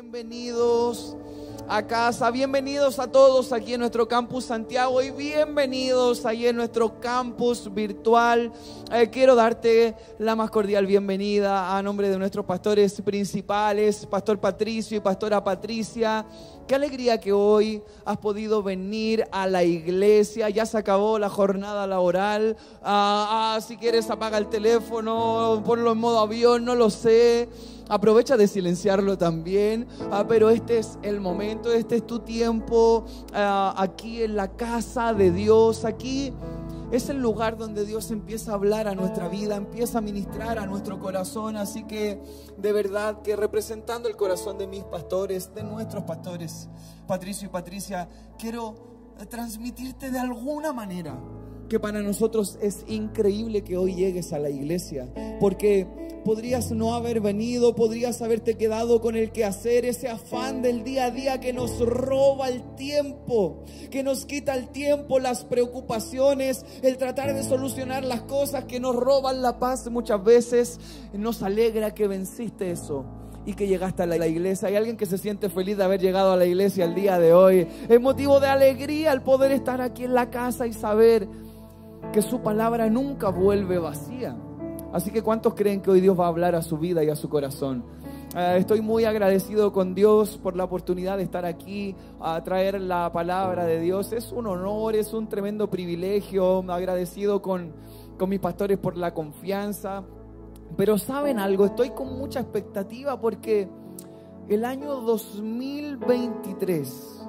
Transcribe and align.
bienvenidos 0.00 1.16
a 1.66 1.84
casa, 1.84 2.30
bienvenidos 2.30 3.00
a 3.00 3.10
todos 3.10 3.52
aquí 3.52 3.74
en 3.74 3.80
nuestro 3.80 4.06
campus 4.06 4.44
Santiago 4.44 5.02
y 5.02 5.10
bienvenidos 5.10 6.24
ahí 6.24 6.46
en 6.46 6.54
nuestro 6.54 7.00
campus 7.00 7.68
virtual. 7.74 8.52
Eh, 8.92 9.10
quiero 9.10 9.34
darte 9.34 9.96
la 10.20 10.36
más 10.36 10.52
cordial 10.52 10.86
bienvenida 10.86 11.76
a 11.76 11.82
nombre 11.82 12.10
de 12.10 12.16
nuestros 12.16 12.46
pastores 12.46 13.02
principales, 13.02 14.06
Pastor 14.06 14.38
Patricio 14.38 14.96
y 14.96 15.00
Pastora 15.00 15.42
Patricia. 15.42 16.24
Qué 16.68 16.76
alegría 16.76 17.18
que 17.18 17.32
hoy 17.32 17.82
has 18.04 18.18
podido 18.18 18.62
venir 18.62 19.26
a 19.32 19.48
la 19.48 19.64
iglesia. 19.64 20.48
Ya 20.48 20.64
se 20.64 20.78
acabó 20.78 21.18
la 21.18 21.28
jornada 21.28 21.88
laboral. 21.88 22.56
Ah, 22.82 23.56
ah, 23.56 23.60
si 23.60 23.76
quieres 23.76 24.08
apaga 24.10 24.38
el 24.38 24.48
teléfono, 24.48 25.60
ponlo 25.66 25.90
en 25.90 25.98
modo 25.98 26.20
avión, 26.20 26.64
no 26.64 26.76
lo 26.76 26.88
sé. 26.88 27.48
Aprovecha 27.88 28.36
de 28.36 28.46
silenciarlo 28.46 29.16
también. 29.16 29.86
Ah, 30.10 30.26
pero 30.28 30.50
este 30.50 30.78
es 30.78 30.98
el 31.02 31.20
momento, 31.20 31.72
este 31.72 31.96
es 31.96 32.06
tu 32.06 32.20
tiempo 32.20 33.04
ah, 33.32 33.74
aquí 33.76 34.22
en 34.22 34.36
la 34.36 34.48
casa 34.48 35.14
de 35.14 35.30
Dios. 35.30 35.84
Aquí 35.84 36.32
es 36.92 37.08
el 37.08 37.20
lugar 37.20 37.56
donde 37.56 37.86
Dios 37.86 38.10
empieza 38.10 38.52
a 38.52 38.54
hablar 38.54 38.88
a 38.88 38.94
nuestra 38.94 39.28
vida, 39.28 39.56
empieza 39.56 39.98
a 39.98 40.00
ministrar 40.00 40.58
a 40.58 40.66
nuestro 40.66 40.98
corazón. 40.98 41.56
Así 41.56 41.84
que 41.84 42.20
de 42.56 42.72
verdad 42.72 43.22
que 43.22 43.36
representando 43.36 44.08
el 44.08 44.16
corazón 44.16 44.58
de 44.58 44.66
mis 44.66 44.84
pastores, 44.84 45.54
de 45.54 45.62
nuestros 45.64 46.04
pastores, 46.04 46.68
Patricio 47.06 47.46
y 47.46 47.50
Patricia, 47.50 48.08
quiero 48.38 48.74
transmitirte 49.28 50.10
de 50.10 50.18
alguna 50.18 50.72
manera 50.72 51.18
que 51.68 51.78
para 51.78 52.00
nosotros 52.00 52.58
es 52.60 52.84
increíble 52.88 53.62
que 53.62 53.76
hoy 53.76 53.94
llegues 53.94 54.32
a 54.32 54.38
la 54.38 54.50
iglesia, 54.50 55.08
porque 55.40 55.86
podrías 56.24 56.70
no 56.72 56.94
haber 56.94 57.20
venido, 57.20 57.74
podrías 57.74 58.20
haberte 58.22 58.56
quedado 58.56 59.00
con 59.00 59.16
el 59.16 59.30
quehacer, 59.30 59.84
ese 59.84 60.08
afán 60.08 60.62
del 60.62 60.84
día 60.84 61.06
a 61.06 61.10
día 61.10 61.40
que 61.40 61.52
nos 61.52 61.78
roba 61.80 62.48
el 62.48 62.62
tiempo, 62.76 63.64
que 63.90 64.02
nos 64.02 64.26
quita 64.26 64.54
el 64.54 64.68
tiempo, 64.68 65.18
las 65.18 65.44
preocupaciones, 65.44 66.64
el 66.82 66.96
tratar 66.96 67.34
de 67.34 67.42
solucionar 67.42 68.04
las 68.04 68.22
cosas 68.22 68.64
que 68.64 68.80
nos 68.80 68.96
roban 68.96 69.42
la 69.42 69.58
paz 69.58 69.90
muchas 69.90 70.22
veces. 70.22 70.78
Nos 71.12 71.42
alegra 71.42 71.94
que 71.94 72.06
venciste 72.08 72.70
eso 72.70 73.04
y 73.46 73.54
que 73.54 73.66
llegaste 73.66 74.02
a 74.02 74.06
la 74.06 74.26
iglesia. 74.26 74.68
Hay 74.68 74.76
alguien 74.76 74.96
que 74.98 75.06
se 75.06 75.16
siente 75.16 75.48
feliz 75.48 75.78
de 75.78 75.84
haber 75.84 76.00
llegado 76.00 76.32
a 76.32 76.36
la 76.36 76.44
iglesia 76.44 76.84
el 76.84 76.94
día 76.94 77.18
de 77.18 77.32
hoy. 77.32 77.66
Es 77.88 78.00
motivo 78.00 78.40
de 78.40 78.48
alegría 78.48 79.12
el 79.12 79.22
poder 79.22 79.52
estar 79.52 79.80
aquí 79.80 80.04
en 80.04 80.12
la 80.12 80.28
casa 80.28 80.66
y 80.66 80.74
saber 80.74 81.26
que 82.12 82.22
su 82.22 82.40
palabra 82.40 82.88
nunca 82.88 83.28
vuelve 83.28 83.78
vacía. 83.78 84.36
Así 84.92 85.10
que 85.10 85.22
¿cuántos 85.22 85.54
creen 85.54 85.82
que 85.82 85.90
hoy 85.90 86.00
Dios 86.00 86.18
va 86.18 86.26
a 86.26 86.28
hablar 86.28 86.54
a 86.54 86.62
su 86.62 86.78
vida 86.78 87.04
y 87.04 87.10
a 87.10 87.16
su 87.16 87.28
corazón? 87.28 87.84
Eh, 88.36 88.56
estoy 88.58 88.80
muy 88.80 89.04
agradecido 89.04 89.72
con 89.72 89.94
Dios 89.94 90.38
por 90.38 90.56
la 90.56 90.64
oportunidad 90.64 91.18
de 91.18 91.22
estar 91.22 91.44
aquí 91.44 91.94
a 92.20 92.42
traer 92.42 92.80
la 92.80 93.12
palabra 93.12 93.64
de 93.64 93.80
Dios. 93.80 94.12
Es 94.12 94.32
un 94.32 94.46
honor, 94.46 94.96
es 94.96 95.12
un 95.12 95.28
tremendo 95.28 95.68
privilegio. 95.68 96.64
Agradecido 96.70 97.42
con, 97.42 97.74
con 98.18 98.30
mis 98.30 98.40
pastores 98.40 98.78
por 98.78 98.96
la 98.96 99.12
confianza. 99.12 100.04
Pero 100.76 100.98
saben 100.98 101.38
algo, 101.38 101.66
estoy 101.66 101.90
con 101.90 102.18
mucha 102.18 102.40
expectativa 102.40 103.20
porque 103.20 103.68
el 104.48 104.64
año 104.64 105.02
2023 105.02 107.26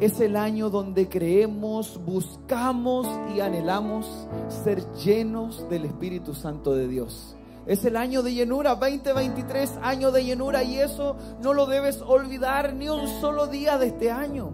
es 0.00 0.20
el 0.20 0.36
año 0.36 0.70
donde 0.70 1.08
creemos, 1.08 2.00
buscamos 2.04 3.06
y 3.34 3.40
anhelamos 3.40 4.26
ser 4.48 4.84
llenos 4.94 5.68
del 5.68 5.84
Espíritu 5.84 6.34
Santo 6.34 6.74
de 6.74 6.88
Dios. 6.88 7.36
Es 7.66 7.84
el 7.84 7.96
año 7.96 8.22
de 8.22 8.34
llenura, 8.34 8.74
2023, 8.74 9.78
año 9.82 10.10
de 10.10 10.24
llenura, 10.24 10.62
y 10.64 10.78
eso 10.78 11.16
no 11.40 11.54
lo 11.54 11.66
debes 11.66 12.02
olvidar 12.02 12.74
ni 12.74 12.88
un 12.88 13.06
solo 13.20 13.46
día 13.46 13.78
de 13.78 13.86
este 13.86 14.10
año. 14.10 14.52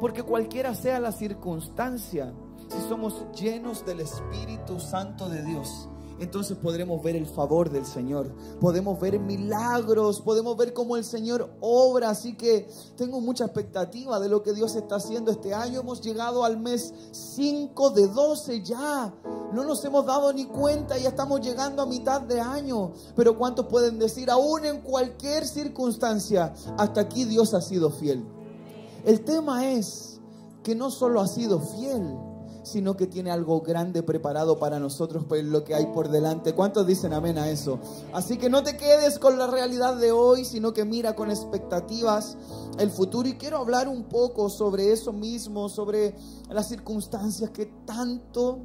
Porque 0.00 0.22
cualquiera 0.22 0.74
sea 0.74 1.00
la 1.00 1.12
circunstancia, 1.12 2.32
si 2.68 2.88
somos 2.88 3.26
llenos 3.38 3.84
del 3.84 4.00
Espíritu 4.00 4.80
Santo 4.80 5.28
de 5.28 5.44
Dios, 5.44 5.90
entonces 6.20 6.56
podremos 6.58 7.02
ver 7.02 7.16
el 7.16 7.26
favor 7.26 7.70
del 7.70 7.86
Señor, 7.86 8.30
podemos 8.60 9.00
ver 9.00 9.18
milagros, 9.18 10.20
podemos 10.20 10.56
ver 10.56 10.74
cómo 10.74 10.96
el 10.96 11.04
Señor 11.04 11.50
obra. 11.60 12.10
Así 12.10 12.36
que 12.36 12.68
tengo 12.96 13.20
mucha 13.20 13.44
expectativa 13.44 14.20
de 14.20 14.28
lo 14.28 14.42
que 14.42 14.52
Dios 14.52 14.76
está 14.76 14.96
haciendo 14.96 15.30
este 15.30 15.54
año. 15.54 15.80
Hemos 15.80 16.00
llegado 16.02 16.44
al 16.44 16.58
mes 16.58 16.92
5 17.12 17.90
de 17.90 18.08
12 18.08 18.62
ya. 18.62 19.12
No 19.54 19.64
nos 19.64 19.84
hemos 19.84 20.04
dado 20.04 20.32
ni 20.32 20.44
cuenta, 20.44 20.98
ya 20.98 21.08
estamos 21.08 21.40
llegando 21.40 21.82
a 21.82 21.86
mitad 21.86 22.20
de 22.20 22.40
año. 22.40 22.92
Pero 23.16 23.38
¿cuántos 23.38 23.66
pueden 23.66 23.98
decir, 23.98 24.30
aún 24.30 24.64
en 24.66 24.82
cualquier 24.82 25.46
circunstancia, 25.46 26.52
hasta 26.76 27.00
aquí 27.00 27.24
Dios 27.24 27.54
ha 27.54 27.62
sido 27.62 27.90
fiel? 27.90 28.24
El 29.04 29.22
tema 29.22 29.70
es 29.70 30.20
que 30.62 30.74
no 30.74 30.90
solo 30.90 31.20
ha 31.20 31.26
sido 31.26 31.60
fiel, 31.60 32.14
sino 32.62 32.96
que 32.96 33.06
tiene 33.06 33.30
algo 33.30 33.60
grande 33.60 34.02
preparado 34.02 34.58
para 34.58 34.78
nosotros 34.78 35.24
por 35.24 35.42
lo 35.42 35.64
que 35.64 35.74
hay 35.74 35.86
por 35.86 36.08
delante. 36.08 36.54
¿Cuántos 36.54 36.86
dicen 36.86 37.12
amén 37.12 37.38
a 37.38 37.50
eso? 37.50 37.78
Así 38.12 38.36
que 38.36 38.50
no 38.50 38.62
te 38.62 38.76
quedes 38.76 39.18
con 39.18 39.38
la 39.38 39.46
realidad 39.46 39.96
de 39.96 40.12
hoy, 40.12 40.44
sino 40.44 40.72
que 40.72 40.84
mira 40.84 41.14
con 41.14 41.30
expectativas 41.30 42.36
el 42.78 42.90
futuro. 42.90 43.28
Y 43.28 43.34
quiero 43.34 43.58
hablar 43.58 43.88
un 43.88 44.04
poco 44.04 44.48
sobre 44.48 44.92
eso 44.92 45.12
mismo, 45.12 45.68
sobre 45.68 46.14
las 46.48 46.68
circunstancias 46.68 47.50
que 47.50 47.66
tanto 47.86 48.58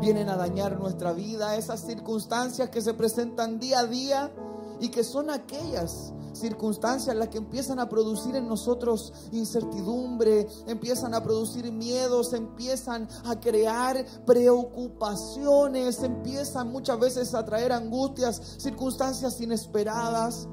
vienen 0.00 0.28
a 0.28 0.36
dañar 0.36 0.78
nuestra 0.78 1.12
vida, 1.12 1.56
esas 1.56 1.80
circunstancias 1.80 2.70
que 2.70 2.80
se 2.80 2.94
presentan 2.94 3.58
día 3.58 3.80
a 3.80 3.86
día 3.86 4.32
y 4.80 4.88
que 4.88 5.04
son 5.04 5.30
aquellas 5.30 6.12
circunstancias 6.32 7.14
las 7.14 7.28
que 7.28 7.38
empiezan 7.38 7.78
a 7.78 7.88
producir 7.88 8.34
en 8.36 8.48
nosotros 8.48 9.12
incertidumbre, 9.32 10.46
empiezan 10.66 11.14
a 11.14 11.22
producir 11.22 11.70
miedos, 11.70 12.32
empiezan 12.32 13.08
a 13.24 13.38
crear 13.38 14.04
preocupaciones, 14.26 16.02
empiezan 16.02 16.70
muchas 16.70 16.98
veces 16.98 17.34
a 17.34 17.44
traer 17.44 17.72
angustias, 17.72 18.56
circunstancias 18.58 19.40
inesperadas, 19.40 20.48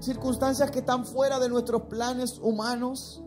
circunstancias 0.00 0.70
que 0.70 0.80
están 0.80 1.04
fuera 1.04 1.38
de 1.38 1.48
nuestros 1.48 1.82
planes 1.82 2.38
humanos. 2.42 3.22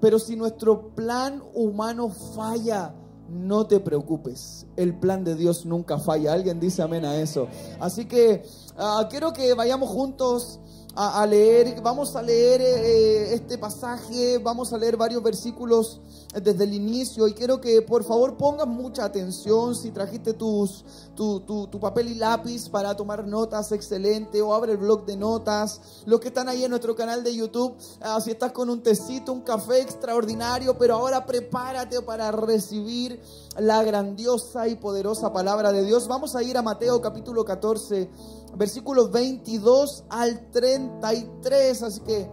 Pero 0.00 0.18
si 0.18 0.34
nuestro 0.34 0.94
plan 0.94 1.42
humano 1.52 2.08
falla, 2.08 2.94
no 3.30 3.66
te 3.66 3.80
preocupes, 3.80 4.66
el 4.76 4.94
plan 4.98 5.24
de 5.24 5.36
Dios 5.36 5.64
nunca 5.64 5.98
falla. 5.98 6.32
Alguien 6.32 6.58
dice 6.60 6.82
amén 6.82 7.04
a 7.04 7.16
eso. 7.16 7.48
Así 7.78 8.06
que 8.06 8.42
ah, 8.76 9.06
quiero 9.10 9.32
que 9.32 9.54
vayamos 9.54 9.88
juntos 9.88 10.60
a, 10.94 11.24
leer, 11.26 11.80
vamos 11.80 12.16
a 12.16 12.22
leer 12.22 12.60
eh, 12.60 13.34
este 13.34 13.56
pasaje, 13.58 14.38
vamos 14.38 14.72
a 14.72 14.78
leer 14.78 14.96
varios 14.96 15.22
versículos 15.22 16.00
desde 16.34 16.64
el 16.64 16.74
inicio 16.74 17.26
y 17.26 17.34
quiero 17.34 17.60
que 17.60 17.82
por 17.82 18.04
favor 18.04 18.36
pongan 18.36 18.68
mucha 18.68 19.04
atención 19.04 19.74
si 19.74 19.90
trajiste 19.90 20.32
tus, 20.32 20.84
tu, 21.16 21.40
tu, 21.40 21.80
papel 21.80 22.08
y 22.08 22.14
lápiz 22.14 22.68
para 22.68 22.94
tomar 22.96 23.26
notas, 23.26 23.72
excelente, 23.72 24.40
o 24.40 24.54
abre 24.54 24.72
el 24.72 24.78
blog 24.78 25.04
de 25.06 25.16
notas, 25.16 25.80
los 26.06 26.20
que 26.20 26.28
están 26.28 26.48
ahí 26.48 26.64
en 26.64 26.70
nuestro 26.70 26.94
canal 26.94 27.24
de 27.24 27.34
YouTube, 27.34 27.74
ah, 28.00 28.20
si 28.20 28.30
estás 28.30 28.52
con 28.52 28.70
un 28.70 28.82
tecito, 28.82 29.32
un 29.32 29.42
café 29.42 29.80
extraordinario, 29.80 30.78
pero 30.78 30.94
ahora 30.94 31.26
prepárate 31.26 32.00
para 32.02 32.30
recibir 32.30 33.20
la 33.58 33.82
grandiosa 33.82 34.68
y 34.68 34.76
poderosa 34.76 35.32
palabra 35.32 35.72
de 35.72 35.84
Dios. 35.84 36.06
Vamos 36.06 36.36
a 36.36 36.42
ir 36.42 36.56
a 36.56 36.62
Mateo 36.62 37.00
capítulo 37.00 37.44
14 37.44 38.08
versículos 38.56 39.10
22 39.10 40.04
al 40.08 40.50
33. 40.50 41.82
Así 41.82 42.00
que 42.00 42.20
eh, 42.20 42.28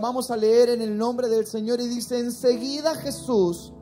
vamos 0.00 0.30
a 0.30 0.36
leer 0.36 0.70
en 0.70 0.82
el 0.82 0.96
nombre 0.96 1.28
del 1.28 1.46
Señor 1.46 1.80
y 1.80 1.86
dice, 1.86 2.18
enseguida 2.18 2.94
Jesús 2.94 3.72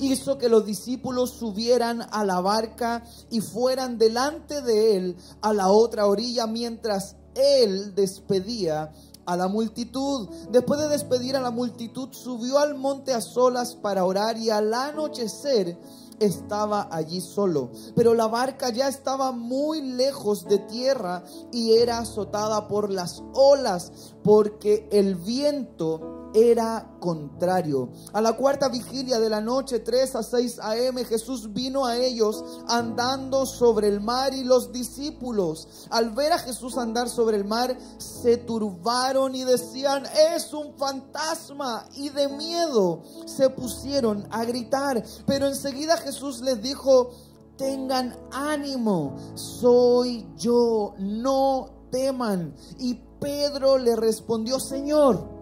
hizo 0.00 0.38
que 0.38 0.48
los 0.48 0.66
discípulos 0.66 1.30
subieran 1.30 2.02
a 2.10 2.24
la 2.24 2.40
barca 2.40 3.04
y 3.30 3.40
fueran 3.40 3.98
delante 3.98 4.60
de 4.60 4.96
él 4.96 5.16
a 5.40 5.52
la 5.52 5.68
otra 5.68 6.06
orilla 6.06 6.46
mientras 6.46 7.16
él 7.34 7.94
despedía 7.94 8.92
a 9.26 9.36
la 9.36 9.48
multitud. 9.48 10.28
Después 10.50 10.80
de 10.80 10.88
despedir 10.88 11.36
a 11.36 11.40
la 11.40 11.50
multitud, 11.50 12.08
subió 12.12 12.58
al 12.58 12.74
monte 12.74 13.12
a 13.12 13.20
solas 13.20 13.74
para 13.74 14.04
orar 14.04 14.36
y 14.36 14.50
al 14.50 14.72
anochecer 14.72 15.78
estaba 16.20 16.88
allí 16.90 17.20
solo, 17.20 17.70
pero 17.94 18.14
la 18.14 18.26
barca 18.26 18.70
ya 18.70 18.88
estaba 18.88 19.32
muy 19.32 19.82
lejos 19.82 20.44
de 20.46 20.58
tierra 20.58 21.24
y 21.52 21.72
era 21.74 21.98
azotada 21.98 22.68
por 22.68 22.90
las 22.90 23.22
olas 23.32 23.92
porque 24.22 24.88
el 24.90 25.16
viento 25.16 26.13
era 26.34 26.96
contrario. 26.98 27.90
A 28.12 28.20
la 28.20 28.32
cuarta 28.32 28.68
vigilia 28.68 29.20
de 29.20 29.30
la 29.30 29.40
noche, 29.40 29.78
3 29.78 30.16
a 30.16 30.22
6 30.22 30.58
a.m., 30.58 31.04
Jesús 31.04 31.52
vino 31.52 31.86
a 31.86 31.96
ellos 31.96 32.44
andando 32.68 33.46
sobre 33.46 33.88
el 33.88 34.00
mar 34.00 34.34
y 34.34 34.42
los 34.42 34.72
discípulos, 34.72 35.86
al 35.90 36.10
ver 36.10 36.32
a 36.32 36.38
Jesús 36.38 36.76
andar 36.76 37.08
sobre 37.08 37.36
el 37.36 37.44
mar, 37.44 37.78
se 37.98 38.36
turbaron 38.36 39.34
y 39.36 39.44
decían, 39.44 40.04
es 40.34 40.52
un 40.52 40.74
fantasma, 40.74 41.88
y 41.94 42.08
de 42.08 42.28
miedo 42.28 43.02
se 43.26 43.48
pusieron 43.50 44.26
a 44.30 44.44
gritar. 44.44 45.02
Pero 45.26 45.46
enseguida 45.46 45.96
Jesús 45.98 46.40
les 46.40 46.60
dijo, 46.60 47.10
tengan 47.56 48.18
ánimo, 48.32 49.14
soy 49.34 50.26
yo, 50.36 50.94
no 50.98 51.86
teman. 51.90 52.54
Y 52.78 52.94
Pedro 53.20 53.78
le 53.78 53.94
respondió, 53.94 54.58
Señor, 54.58 55.33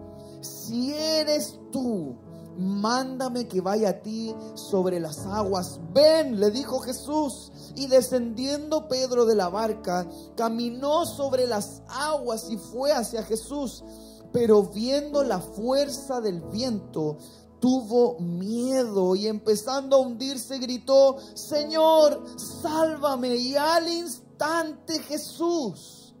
si 0.43 0.93
eres 0.93 1.59
tú, 1.71 2.15
mándame 2.57 3.47
que 3.47 3.61
vaya 3.61 3.89
a 3.89 4.01
ti 4.01 4.35
sobre 4.55 4.99
las 4.99 5.25
aguas. 5.25 5.79
Ven, 5.93 6.39
le 6.39 6.51
dijo 6.51 6.79
Jesús. 6.79 7.51
Y 7.75 7.87
descendiendo 7.87 8.87
Pedro 8.87 9.25
de 9.25 9.35
la 9.35 9.49
barca, 9.49 10.07
caminó 10.35 11.05
sobre 11.05 11.47
las 11.47 11.81
aguas 11.87 12.49
y 12.49 12.57
fue 12.57 12.91
hacia 12.91 13.23
Jesús. 13.23 13.83
Pero 14.31 14.63
viendo 14.63 15.23
la 15.23 15.39
fuerza 15.39 16.21
del 16.21 16.41
viento, 16.41 17.17
tuvo 17.59 18.19
miedo 18.19 19.15
y 19.15 19.27
empezando 19.27 19.95
a 19.95 19.99
hundirse 19.99 20.59
gritó, 20.59 21.17
Señor, 21.33 22.23
sálvame. 22.37 23.35
Y 23.35 23.55
al 23.55 23.87
instante 23.87 24.99
Jesús, 25.03 26.13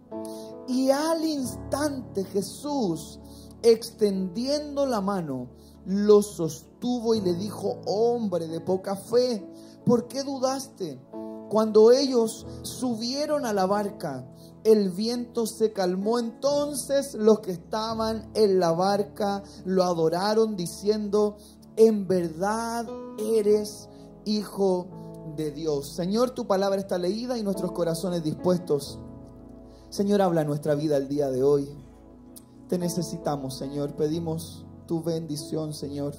y 0.67 0.89
al 0.89 1.25
instante 1.25 2.23
Jesús, 2.25 3.19
extendiendo 3.63 4.85
la 4.85 5.01
mano, 5.01 5.49
lo 5.85 6.21
sostuvo 6.21 7.15
y 7.15 7.21
le 7.21 7.33
dijo, 7.33 7.81
hombre 7.85 8.47
de 8.47 8.61
poca 8.61 8.95
fe, 8.95 9.45
¿por 9.85 10.07
qué 10.07 10.23
dudaste? 10.23 10.99
Cuando 11.49 11.91
ellos 11.91 12.45
subieron 12.63 13.45
a 13.45 13.53
la 13.53 13.65
barca, 13.65 14.27
el 14.63 14.89
viento 14.89 15.45
se 15.45 15.71
calmó. 15.71 16.19
Entonces 16.19 17.13
los 17.13 17.41
que 17.41 17.51
estaban 17.51 18.31
en 18.33 18.59
la 18.59 18.71
barca 18.71 19.43
lo 19.65 19.83
adoraron 19.83 20.55
diciendo, 20.55 21.37
en 21.75 22.07
verdad 22.07 22.87
eres 23.17 23.89
hijo 24.25 24.87
de 25.35 25.51
Dios. 25.51 25.93
Señor, 25.95 26.31
tu 26.31 26.47
palabra 26.47 26.79
está 26.79 26.97
leída 26.97 27.37
y 27.37 27.43
nuestros 27.43 27.71
corazones 27.71 28.23
dispuestos. 28.23 28.99
Señor, 29.89 30.21
habla 30.21 30.43
nuestra 30.43 30.75
vida 30.75 30.97
el 30.97 31.07
día 31.07 31.29
de 31.29 31.43
hoy. 31.43 31.82
Necesitamos, 32.77 33.57
Señor. 33.57 33.95
Pedimos 33.95 34.65
tu 34.87 35.01
bendición, 35.01 35.73
Señor, 35.73 36.13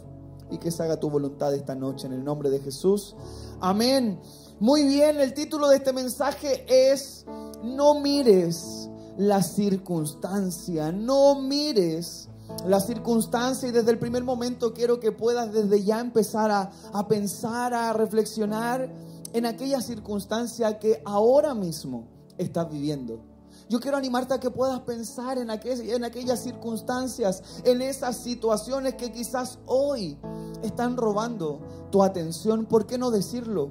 y 0.50 0.58
que 0.58 0.70
se 0.70 0.82
haga 0.82 0.98
tu 0.98 1.10
voluntad 1.10 1.54
esta 1.54 1.74
noche 1.74 2.06
en 2.06 2.12
el 2.12 2.24
nombre 2.24 2.50
de 2.50 2.60
Jesús. 2.60 3.16
Amén. 3.60 4.20
Muy 4.60 4.84
bien, 4.84 5.20
el 5.20 5.34
título 5.34 5.68
de 5.68 5.76
este 5.76 5.92
mensaje 5.92 6.64
es 6.68 7.26
No 7.62 8.00
mires 8.00 8.88
la 9.16 9.42
circunstancia, 9.42 10.92
no 10.92 11.40
mires 11.40 12.28
la 12.66 12.80
circunstancia 12.80 13.68
y 13.68 13.72
desde 13.72 13.90
el 13.90 13.98
primer 13.98 14.22
momento 14.22 14.72
quiero 14.72 15.00
que 15.00 15.12
puedas 15.12 15.52
desde 15.52 15.82
ya 15.82 16.00
empezar 16.00 16.50
a, 16.50 16.70
a 16.92 17.08
pensar, 17.08 17.74
a 17.74 17.92
reflexionar 17.92 18.90
en 19.32 19.46
aquella 19.46 19.80
circunstancia 19.80 20.78
que 20.78 21.02
ahora 21.04 21.54
mismo 21.54 22.06
estás 22.38 22.70
viviendo. 22.70 23.33
Yo 23.68 23.80
quiero 23.80 23.96
animarte 23.96 24.34
a 24.34 24.40
que 24.40 24.50
puedas 24.50 24.80
pensar 24.80 25.38
en, 25.38 25.50
aquellas 25.50 26.42
circunstancias, 26.42 27.42
en 27.64 27.80
esas 27.80 28.18
situaciones 28.18 28.94
que 28.94 29.10
quizás 29.10 29.58
hoy 29.66 30.18
están 30.62 30.96
robando 30.96 31.60
tu 31.90 32.02
atención. 32.02 32.66
¿Por 32.66 32.86
qué 32.86 32.98
no 32.98 33.10
decirlo? 33.10 33.70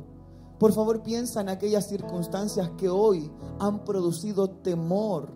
Por 0.58 0.74
favor 0.74 1.04
piensa 1.04 1.42
en 1.42 1.50
aquellas 1.50 1.88
circunstancias 1.88 2.72
que 2.78 2.90
hoy 2.90 3.32
han 3.60 3.84
producido 3.86 4.50
temor 4.50 5.30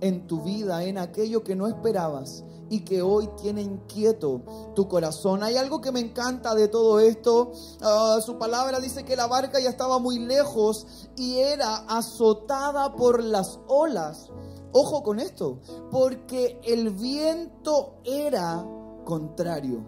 en 0.00 0.26
tu 0.26 0.42
vida, 0.42 0.84
en 0.84 0.98
aquello 0.98 1.44
que 1.44 1.54
no 1.54 1.66
esperabas 1.68 2.44
y 2.70 2.80
que 2.80 3.02
hoy 3.02 3.28
tiene 3.42 3.62
inquieto 3.62 4.42
tu 4.74 4.88
corazón. 4.88 5.42
Hay 5.42 5.56
algo 5.56 5.80
que 5.80 5.90
me 5.90 5.98
encanta 6.00 6.54
de 6.54 6.68
todo 6.68 7.00
esto. 7.00 7.52
Ah, 7.82 8.18
su 8.24 8.38
palabra 8.38 8.78
dice 8.78 9.04
que 9.04 9.16
la 9.16 9.26
barca 9.26 9.58
ya 9.60 9.68
estaba 9.68 9.98
muy 9.98 10.20
lejos 10.20 10.86
y 11.16 11.38
era 11.38 11.78
azotada 11.88 12.94
por 12.94 13.22
las 13.22 13.58
olas. 13.66 14.30
Ojo 14.72 15.02
con 15.02 15.18
esto, 15.18 15.58
porque 15.90 16.60
el 16.62 16.90
viento 16.90 17.96
era 18.04 18.64
contrario. 19.04 19.84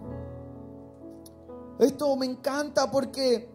Esto 1.79 2.13
me 2.17 2.25
encanta 2.25 2.91
porque 2.91 3.49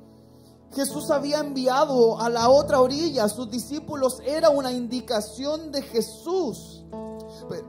Jesús 0.73 1.11
había 1.11 1.41
enviado 1.41 2.19
a 2.19 2.31
la 2.31 2.49
otra 2.49 2.81
orilla 2.81 3.25
a 3.25 3.29
sus 3.29 3.51
discípulos, 3.51 4.21
era 4.25 4.49
una 4.49 4.73
indicación 4.73 5.71
de 5.71 5.83
Jesús 5.83 6.78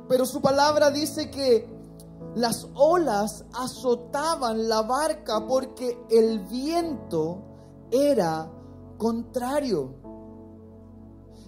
pero 0.08 0.26
su 0.26 0.42
palabra 0.42 0.92
dice 0.92 1.30
que 1.30 1.68
las 2.36 2.68
olas 2.76 3.46
azotaban 3.54 4.70
la 4.70 4.82
barca 4.82 5.46
porque 5.48 5.98
el 6.10 6.40
viento 6.42 7.44
era 7.92 8.52
contrario. 8.98 9.96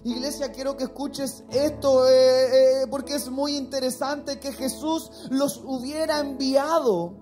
Iglesia, 0.04 0.50
quiero 0.50 0.76
que 0.76 0.84
escuches 0.84 1.44
esto 1.50 2.08
eh, 2.08 2.82
eh, 2.82 2.86
porque 2.90 3.14
es 3.14 3.30
muy 3.30 3.56
interesante 3.56 4.40
que 4.40 4.52
Jesús 4.52 5.10
los 5.30 5.62
hubiera 5.64 6.18
enviado. 6.18 7.14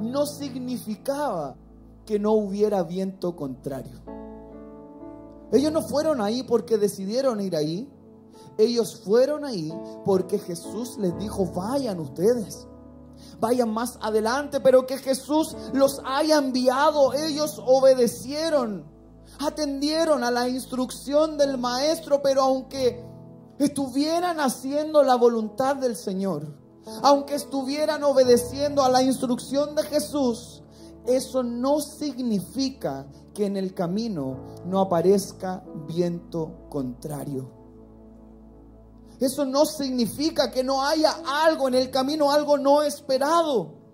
No 0.00 0.26
significaba 0.26 1.56
que 2.04 2.18
no 2.18 2.32
hubiera 2.32 2.82
viento 2.82 3.36
contrario. 3.36 4.00
Ellos 5.52 5.72
no 5.72 5.82
fueron 5.82 6.20
ahí 6.20 6.42
porque 6.42 6.76
decidieron 6.78 7.40
ir 7.40 7.54
ahí. 7.54 7.88
Ellos 8.58 9.02
fueron 9.04 9.44
ahí 9.44 9.72
porque 10.04 10.38
Jesús 10.38 10.96
les 10.98 11.16
dijo, 11.18 11.46
vayan 11.46 12.00
ustedes. 12.00 12.66
Vayan 13.40 13.72
más 13.72 13.98
adelante, 14.00 14.60
pero 14.60 14.86
que 14.86 14.98
Jesús 14.98 15.56
los 15.72 16.00
haya 16.04 16.38
enviado. 16.38 17.12
Ellos 17.14 17.60
obedecieron, 17.64 18.84
atendieron 19.38 20.24
a 20.24 20.30
la 20.30 20.48
instrucción 20.48 21.36
del 21.36 21.58
Maestro, 21.58 22.22
pero 22.22 22.42
aunque 22.42 23.04
estuvieran 23.58 24.40
haciendo 24.40 25.02
la 25.02 25.16
voluntad 25.16 25.76
del 25.76 25.96
Señor, 25.96 26.46
aunque 27.02 27.34
estuvieran 27.34 28.02
obedeciendo 28.04 28.82
a 28.82 28.88
la 28.88 29.02
instrucción 29.02 29.74
de 29.74 29.82
Jesús, 29.84 30.62
eso 31.06 31.42
no 31.42 31.80
significa 31.80 33.06
que 33.34 33.46
en 33.46 33.56
el 33.56 33.74
camino 33.74 34.38
no 34.64 34.80
aparezca 34.80 35.64
viento 35.86 36.68
contrario. 36.70 37.63
Eso 39.20 39.44
no 39.44 39.64
significa 39.64 40.50
que 40.50 40.64
no 40.64 40.84
haya 40.84 41.16
algo 41.44 41.68
en 41.68 41.74
el 41.74 41.90
camino, 41.90 42.30
algo 42.30 42.58
no 42.58 42.82
esperado. 42.82 43.84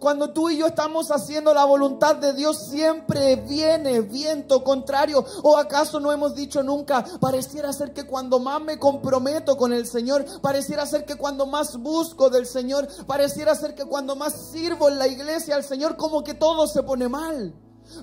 Cuando 0.00 0.32
tú 0.32 0.50
y 0.50 0.58
yo 0.58 0.66
estamos 0.66 1.10
haciendo 1.10 1.54
la 1.54 1.64
voluntad 1.64 2.16
de 2.16 2.32
Dios, 2.32 2.68
siempre 2.70 3.36
viene 3.36 4.00
viento 4.00 4.64
contrario. 4.64 5.24
¿O 5.42 5.56
acaso 5.56 6.00
no 6.00 6.12
hemos 6.12 6.34
dicho 6.34 6.62
nunca, 6.62 7.04
pareciera 7.20 7.72
ser 7.72 7.92
que 7.92 8.04
cuando 8.04 8.38
más 8.38 8.60
me 8.60 8.78
comprometo 8.78 9.56
con 9.56 9.72
el 9.72 9.86
Señor, 9.86 10.24
pareciera 10.40 10.86
ser 10.86 11.04
que 11.04 11.14
cuando 11.14 11.46
más 11.46 11.76
busco 11.76 12.30
del 12.30 12.46
Señor, 12.46 12.88
pareciera 13.06 13.54
ser 13.54 13.74
que 13.74 13.84
cuando 13.84 14.16
más 14.16 14.50
sirvo 14.50 14.88
en 14.88 14.98
la 14.98 15.06
iglesia 15.06 15.54
al 15.54 15.64
Señor, 15.64 15.96
como 15.96 16.24
que 16.24 16.34
todo 16.34 16.66
se 16.66 16.82
pone 16.82 17.08
mal, 17.08 17.54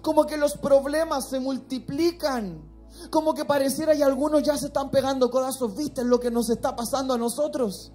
como 0.01 0.25
que 0.25 0.38
los 0.38 0.57
problemas 0.57 1.29
se 1.29 1.39
multiplican? 1.39 2.72
Como 3.09 3.33
que 3.33 3.45
pareciera 3.45 3.93
y 3.93 4.01
algunos 4.01 4.43
ya 4.43 4.57
se 4.57 4.67
están 4.67 4.89
pegando 4.89 5.29
codazos. 5.29 5.75
¿Viste 5.75 6.03
lo 6.03 6.19
que 6.19 6.31
nos 6.31 6.50
está 6.50 6.75
pasando 6.75 7.13
a 7.13 7.17
nosotros? 7.17 7.91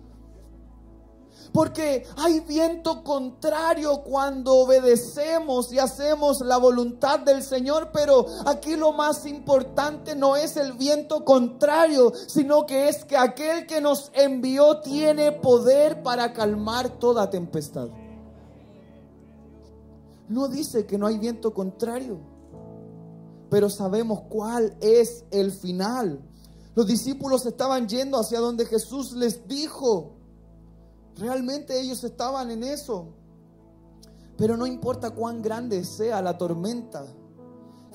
Porque 1.52 2.06
hay 2.16 2.40
viento 2.40 3.02
contrario 3.02 4.02
cuando 4.02 4.54
obedecemos 4.54 5.72
y 5.72 5.78
hacemos 5.78 6.40
la 6.40 6.58
voluntad 6.58 7.20
del 7.20 7.42
Señor, 7.42 7.90
pero 7.92 8.26
aquí 8.46 8.76
lo 8.76 8.92
más 8.92 9.24
importante 9.26 10.14
no 10.14 10.36
es 10.36 10.56
el 10.56 10.74
viento 10.74 11.24
contrario, 11.24 12.12
sino 12.26 12.66
que 12.66 12.88
es 12.88 13.04
que 13.04 13.16
aquel 13.16 13.66
que 13.66 13.80
nos 13.80 14.10
envió 14.14 14.80
tiene 14.80 15.32
poder 15.32 16.02
para 16.02 16.32
calmar 16.32 16.90
toda 16.98 17.30
tempestad. 17.30 17.88
No 20.28 20.48
dice 20.48 20.84
que 20.84 20.98
no 20.98 21.06
hay 21.06 21.18
viento 21.18 21.54
contrario 21.54 22.37
pero 23.50 23.70
sabemos 23.70 24.22
cuál 24.28 24.76
es 24.80 25.24
el 25.30 25.52
final. 25.52 26.20
Los 26.74 26.86
discípulos 26.86 27.44
estaban 27.46 27.88
yendo 27.88 28.18
hacia 28.18 28.40
donde 28.40 28.66
Jesús 28.66 29.12
les 29.12 29.46
dijo. 29.48 30.12
Realmente 31.16 31.80
ellos 31.80 32.04
estaban 32.04 32.50
en 32.50 32.62
eso. 32.62 33.08
Pero 34.36 34.56
no 34.56 34.66
importa 34.66 35.10
cuán 35.10 35.42
grande 35.42 35.84
sea 35.84 36.22
la 36.22 36.38
tormenta, 36.38 37.04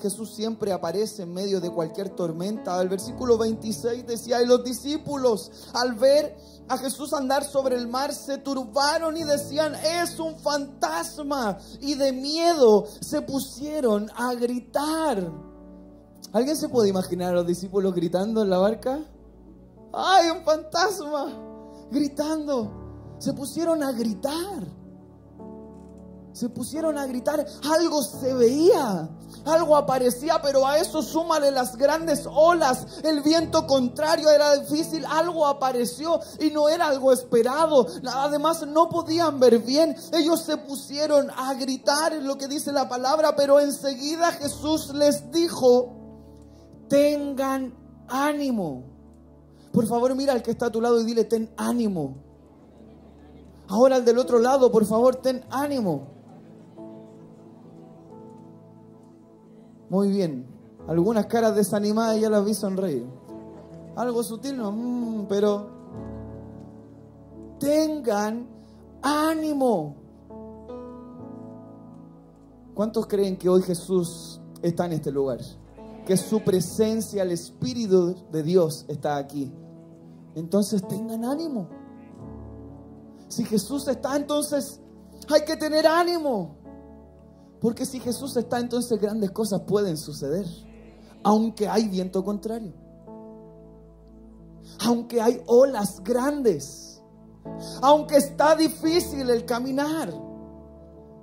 Jesús 0.00 0.34
siempre 0.34 0.72
aparece 0.72 1.22
en 1.22 1.32
medio 1.32 1.60
de 1.60 1.70
cualquier 1.70 2.10
tormenta. 2.10 2.80
El 2.82 2.90
versículo 2.90 3.38
26 3.38 4.06
decía, 4.06 4.42
y 4.42 4.46
los 4.46 4.62
discípulos 4.62 5.50
al 5.72 5.94
ver 5.94 6.36
a 6.68 6.76
Jesús 6.76 7.14
andar 7.14 7.44
sobre 7.44 7.76
el 7.76 7.88
mar 7.88 8.12
se 8.12 8.38
turbaron 8.38 9.16
y 9.16 9.24
decían, 9.24 9.74
es 9.74 10.18
un 10.18 10.38
fantasma. 10.38 11.58
Y 11.80 11.94
de 11.94 12.12
miedo 12.12 12.86
se 13.00 13.22
pusieron 13.22 14.10
a 14.14 14.34
gritar. 14.34 15.32
¿Alguien 16.34 16.56
se 16.56 16.68
puede 16.68 16.88
imaginar 16.88 17.30
a 17.30 17.36
los 17.36 17.46
discípulos 17.46 17.94
gritando 17.94 18.42
en 18.42 18.50
la 18.50 18.58
barca? 18.58 18.98
¡Ay, 19.92 20.30
un 20.30 20.44
fantasma! 20.44 21.32
Gritando. 21.92 23.16
Se 23.18 23.32
pusieron 23.32 23.84
a 23.84 23.92
gritar. 23.92 24.64
Se 26.32 26.48
pusieron 26.48 26.98
a 26.98 27.06
gritar, 27.06 27.46
algo 27.70 28.02
se 28.02 28.34
veía, 28.34 29.08
algo 29.44 29.76
aparecía, 29.76 30.42
pero 30.42 30.66
a 30.66 30.78
eso 30.78 31.00
súmale 31.00 31.52
las 31.52 31.76
grandes 31.76 32.26
olas, 32.28 33.04
el 33.04 33.22
viento 33.22 33.68
contrario 33.68 34.28
era 34.28 34.56
difícil, 34.56 35.06
algo 35.08 35.46
apareció 35.46 36.18
y 36.40 36.50
no 36.50 36.68
era 36.68 36.88
algo 36.88 37.12
esperado. 37.12 37.86
Además 38.12 38.66
no 38.66 38.88
podían 38.88 39.38
ver 39.38 39.60
bien, 39.60 39.94
ellos 40.12 40.40
se 40.40 40.56
pusieron 40.56 41.30
a 41.30 41.54
gritar 41.54 42.12
lo 42.14 42.36
que 42.36 42.48
dice 42.48 42.72
la 42.72 42.88
palabra, 42.88 43.36
pero 43.36 43.60
enseguida 43.60 44.32
Jesús 44.32 44.92
les 44.92 45.30
dijo, 45.30 46.03
tengan 46.88 47.74
ánimo. 48.08 48.84
Por 49.72 49.86
favor 49.86 50.14
mira 50.14 50.32
al 50.32 50.42
que 50.42 50.52
está 50.52 50.66
a 50.66 50.72
tu 50.72 50.80
lado 50.80 51.00
y 51.00 51.04
dile, 51.04 51.24
ten 51.24 51.50
ánimo. 51.56 52.16
Ahora 53.68 53.96
al 53.96 54.04
del 54.04 54.18
otro 54.18 54.38
lado, 54.38 54.70
por 54.70 54.84
favor, 54.84 55.16
ten 55.16 55.44
ánimo. 55.50 56.08
Muy 59.88 60.10
bien. 60.10 60.46
Algunas 60.86 61.26
caras 61.26 61.54
desanimadas 61.56 62.20
ya 62.20 62.28
las 62.28 62.44
vi 62.44 62.52
sonreír. 62.54 63.06
Algo 63.96 64.22
sutil, 64.22 64.56
no, 64.56 64.70
mm, 64.72 65.26
pero 65.28 65.66
tengan 67.58 68.46
ánimo. 69.02 69.96
¿Cuántos 72.74 73.06
creen 73.06 73.36
que 73.36 73.48
hoy 73.48 73.62
Jesús 73.62 74.40
está 74.60 74.86
en 74.86 74.94
este 74.94 75.12
lugar? 75.12 75.38
Que 76.06 76.16
su 76.16 76.40
presencia, 76.40 77.22
el 77.22 77.32
Espíritu 77.32 78.14
de 78.30 78.42
Dios 78.42 78.84
está 78.88 79.16
aquí. 79.16 79.52
Entonces 80.34 80.86
tengan 80.86 81.24
ánimo. 81.24 81.68
Si 83.28 83.44
Jesús 83.44 83.88
está, 83.88 84.16
entonces 84.16 84.80
hay 85.32 85.44
que 85.44 85.56
tener 85.56 85.86
ánimo. 85.86 86.56
Porque 87.60 87.86
si 87.86 87.98
Jesús 88.00 88.36
está, 88.36 88.60
entonces 88.60 89.00
grandes 89.00 89.30
cosas 89.30 89.62
pueden 89.62 89.96
suceder. 89.96 90.46
Aunque 91.22 91.66
hay 91.66 91.88
viento 91.88 92.22
contrario. 92.22 92.74
Aunque 94.80 95.20
hay 95.20 95.42
olas 95.46 96.02
grandes. 96.04 97.02
Aunque 97.80 98.16
está 98.16 98.54
difícil 98.54 99.30
el 99.30 99.46
caminar. 99.46 100.12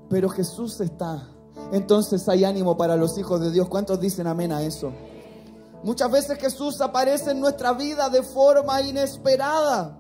Pero 0.10 0.30
Jesús 0.30 0.82
está. 0.82 1.30
Entonces 1.72 2.28
hay 2.28 2.44
ánimo 2.44 2.76
para 2.76 2.96
los 2.96 3.18
hijos 3.18 3.40
de 3.40 3.52
Dios. 3.52 3.70
¿Cuántos 3.70 4.00
dicen 4.00 4.28
amén 4.28 4.52
a 4.52 4.62
eso? 4.62 4.92
Muchas 5.84 6.12
veces 6.12 6.38
Jesús 6.38 6.80
aparece 6.82 7.32
en 7.32 7.40
nuestra 7.40 7.74
vida 7.74 8.10
de 8.10 8.22
forma 8.22 8.82
inesperada. 8.82 9.98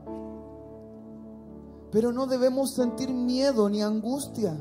Pero 1.91 2.11
no 2.11 2.27
debemos 2.27 2.71
sentir 2.71 3.09
miedo 3.09 3.69
ni 3.69 3.81
angustia. 3.81 4.55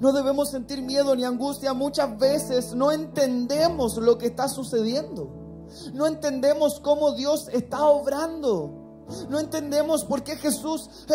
No 0.00 0.12
debemos 0.12 0.50
sentir 0.50 0.82
miedo 0.82 1.14
ni 1.14 1.24
angustia. 1.24 1.74
Muchas 1.74 2.18
veces 2.18 2.74
no 2.74 2.90
entendemos 2.90 3.96
lo 3.98 4.16
que 4.16 4.26
está 4.26 4.48
sucediendo. 4.48 5.30
No 5.92 6.06
entendemos 6.06 6.80
cómo 6.80 7.12
Dios 7.12 7.48
está 7.52 7.84
obrando. 7.84 8.79
No 9.28 9.38
entendemos 9.38 10.04
por 10.04 10.22
qué 10.22 10.36
Jesús, 10.36 10.88
eh, 11.08 11.14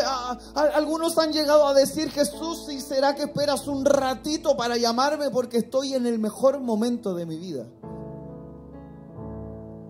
algunos 0.73 1.17
han 1.17 1.31
llegado 1.31 1.65
a 1.65 1.73
decir, 1.73 2.09
Jesús, 2.09 2.67
¿y 2.69 2.81
será 2.81 3.15
que 3.15 3.23
esperas 3.23 3.67
un 3.67 3.85
ratito 3.85 4.55
para 4.57 4.77
llamarme 4.77 5.29
porque 5.29 5.57
estoy 5.57 5.93
en 5.93 6.05
el 6.05 6.19
mejor 6.19 6.59
momento 6.59 7.13
de 7.13 7.25
mi 7.25 7.37
vida? 7.37 7.67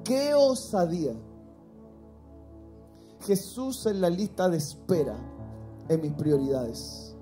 ¡Qué 0.04 0.34
osadía! 0.34 1.14
Jesús 3.22 3.86
en 3.88 4.02
la 4.02 4.10
lista 4.10 4.50
de 4.50 4.58
espera 4.58 5.18
en 5.90 6.02
mis 6.02 6.14
prioridades. 6.14 7.16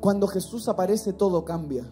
Cuando 0.00 0.26
Jesús 0.26 0.68
aparece 0.68 1.12
todo 1.12 1.44
cambia. 1.44 1.84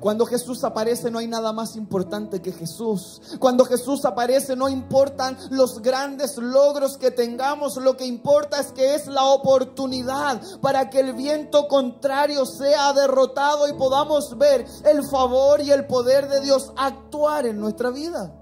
Cuando 0.00 0.26
Jesús 0.26 0.64
aparece 0.64 1.10
no 1.10 1.18
hay 1.18 1.26
nada 1.26 1.52
más 1.52 1.76
importante 1.76 2.40
que 2.40 2.52
Jesús. 2.52 3.20
Cuando 3.38 3.64
Jesús 3.64 4.04
aparece 4.04 4.56
no 4.56 4.68
importan 4.68 5.36
los 5.50 5.80
grandes 5.80 6.36
logros 6.36 6.96
que 6.96 7.10
tengamos, 7.10 7.76
lo 7.76 7.96
que 7.96 8.06
importa 8.06 8.60
es 8.60 8.72
que 8.72 8.94
es 8.94 9.06
la 9.06 9.24
oportunidad 9.24 10.40
para 10.60 10.90
que 10.90 11.00
el 11.00 11.12
viento 11.14 11.68
contrario 11.68 12.46
sea 12.46 12.92
derrotado 12.92 13.68
y 13.68 13.72
podamos 13.74 14.36
ver 14.38 14.66
el 14.84 15.04
favor 15.04 15.60
y 15.60 15.70
el 15.70 15.86
poder 15.86 16.28
de 16.28 16.40
Dios 16.40 16.72
actuar 16.76 17.46
en 17.46 17.60
nuestra 17.60 17.90
vida. 17.90 18.39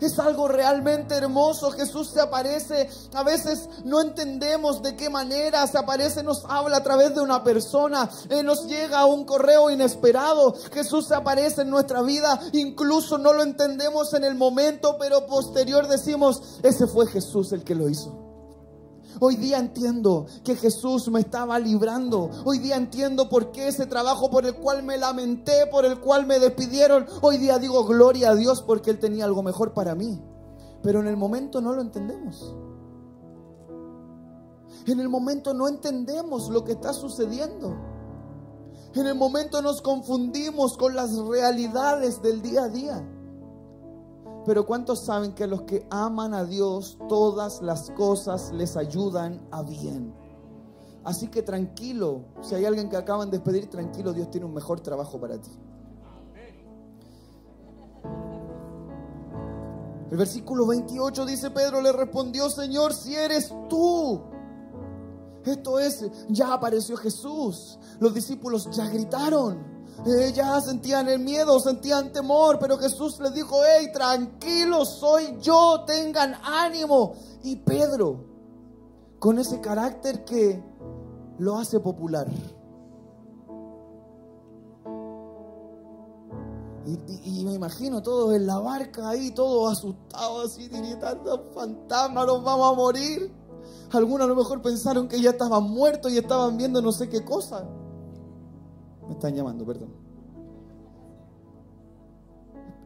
Es 0.00 0.18
algo 0.18 0.48
realmente 0.48 1.14
hermoso. 1.14 1.70
Jesús 1.70 2.10
se 2.10 2.20
aparece. 2.20 2.88
A 3.14 3.22
veces 3.22 3.68
no 3.84 4.00
entendemos 4.00 4.82
de 4.82 4.96
qué 4.96 5.10
manera 5.10 5.66
se 5.66 5.78
aparece, 5.78 6.22
nos 6.22 6.44
habla 6.48 6.78
a 6.78 6.82
través 6.82 7.14
de 7.14 7.20
una 7.20 7.44
persona. 7.44 8.08
Eh, 8.28 8.42
nos 8.42 8.66
llega 8.66 9.04
un 9.04 9.24
correo 9.24 9.70
inesperado. 9.70 10.54
Jesús 10.72 11.08
se 11.08 11.14
aparece 11.14 11.62
en 11.62 11.70
nuestra 11.70 12.02
vida. 12.02 12.40
Incluso 12.52 13.18
no 13.18 13.32
lo 13.32 13.42
entendemos 13.42 14.14
en 14.14 14.24
el 14.24 14.34
momento, 14.34 14.96
pero 14.98 15.26
posterior 15.26 15.88
decimos, 15.88 16.42
ese 16.62 16.86
fue 16.86 17.06
Jesús 17.06 17.52
el 17.52 17.64
que 17.64 17.74
lo 17.74 17.88
hizo. 17.88 18.29
Hoy 19.18 19.36
día 19.36 19.58
entiendo 19.58 20.26
que 20.44 20.54
Jesús 20.54 21.08
me 21.08 21.20
estaba 21.20 21.58
librando. 21.58 22.30
Hoy 22.44 22.58
día 22.58 22.76
entiendo 22.76 23.28
por 23.28 23.50
qué 23.50 23.68
ese 23.68 23.86
trabajo 23.86 24.30
por 24.30 24.46
el 24.46 24.54
cual 24.54 24.82
me 24.82 24.98
lamenté, 24.98 25.66
por 25.70 25.84
el 25.84 25.98
cual 26.00 26.26
me 26.26 26.38
despidieron. 26.38 27.06
Hoy 27.20 27.38
día 27.38 27.58
digo 27.58 27.84
gloria 27.84 28.30
a 28.30 28.34
Dios 28.34 28.62
porque 28.62 28.90
Él 28.90 28.98
tenía 28.98 29.24
algo 29.24 29.42
mejor 29.42 29.74
para 29.74 29.94
mí. 29.94 30.22
Pero 30.82 31.00
en 31.00 31.08
el 31.08 31.16
momento 31.16 31.60
no 31.60 31.72
lo 31.72 31.82
entendemos. 31.82 32.54
En 34.86 35.00
el 35.00 35.08
momento 35.08 35.52
no 35.52 35.68
entendemos 35.68 36.48
lo 36.48 36.64
que 36.64 36.72
está 36.72 36.92
sucediendo. 36.92 37.76
En 38.94 39.06
el 39.06 39.14
momento 39.14 39.62
nos 39.62 39.82
confundimos 39.82 40.76
con 40.76 40.96
las 40.96 41.14
realidades 41.16 42.22
del 42.22 42.42
día 42.42 42.64
a 42.64 42.68
día. 42.68 43.19
Pero 44.50 44.66
¿cuántos 44.66 44.98
saben 44.98 45.32
que 45.32 45.46
los 45.46 45.62
que 45.62 45.86
aman 45.90 46.34
a 46.34 46.42
Dios, 46.42 46.98
todas 47.08 47.62
las 47.62 47.88
cosas 47.92 48.50
les 48.50 48.76
ayudan 48.76 49.46
a 49.52 49.62
bien? 49.62 50.12
Así 51.04 51.28
que 51.28 51.40
tranquilo, 51.40 52.24
si 52.40 52.56
hay 52.56 52.64
alguien 52.64 52.90
que 52.90 52.96
acaban 52.96 53.30
de 53.30 53.38
despedir, 53.38 53.70
tranquilo, 53.70 54.12
Dios 54.12 54.28
tiene 54.28 54.46
un 54.46 54.52
mejor 54.52 54.80
trabajo 54.80 55.20
para 55.20 55.40
ti. 55.40 55.52
El 60.10 60.16
versículo 60.16 60.66
28 60.66 61.26
dice, 61.26 61.52
Pedro 61.52 61.80
le 61.80 61.92
respondió, 61.92 62.50
Señor, 62.50 62.92
si 62.92 63.14
eres 63.14 63.54
tú. 63.68 64.20
Esto 65.44 65.78
es, 65.78 66.10
ya 66.28 66.54
apareció 66.54 66.96
Jesús. 66.96 67.78
Los 68.00 68.12
discípulos 68.12 68.68
ya 68.72 68.88
gritaron. 68.88 69.79
Ellas 70.06 70.64
sentían 70.64 71.08
el 71.08 71.18
miedo, 71.18 71.60
sentían 71.60 72.10
temor, 72.12 72.58
pero 72.58 72.78
Jesús 72.78 73.20
les 73.20 73.34
dijo, 73.34 73.60
hey, 73.64 73.90
tranquilo, 73.92 74.86
soy 74.86 75.36
yo, 75.40 75.84
tengan 75.86 76.34
ánimo. 76.42 77.14
Y 77.42 77.56
Pedro, 77.56 78.24
con 79.18 79.38
ese 79.38 79.60
carácter 79.60 80.24
que 80.24 80.62
lo 81.38 81.58
hace 81.58 81.80
popular. 81.80 82.26
Y, 87.24 87.44
me 87.44 87.52
imagino 87.52 88.02
todos 88.02 88.34
en 88.34 88.46
la 88.46 88.58
barca 88.58 89.10
ahí, 89.10 89.30
todos 89.30 89.70
asustados, 89.70 90.52
así 90.52 90.66
gritando, 90.68 91.50
fantasma, 91.54 92.24
nos 92.24 92.42
vamos 92.42 92.72
a 92.72 92.74
morir. 92.74 93.32
Algunos 93.92 94.24
a 94.24 94.28
lo 94.28 94.34
mejor 94.34 94.62
pensaron 94.62 95.08
que 95.08 95.20
ya 95.20 95.30
estaban 95.30 95.64
muertos 95.64 96.10
y 96.10 96.18
estaban 96.18 96.56
viendo 96.56 96.80
no 96.80 96.90
sé 96.90 97.08
qué 97.08 97.24
cosa. 97.24 97.68
Me 99.10 99.14
están 99.14 99.34
llamando, 99.34 99.66
perdón. 99.66 99.88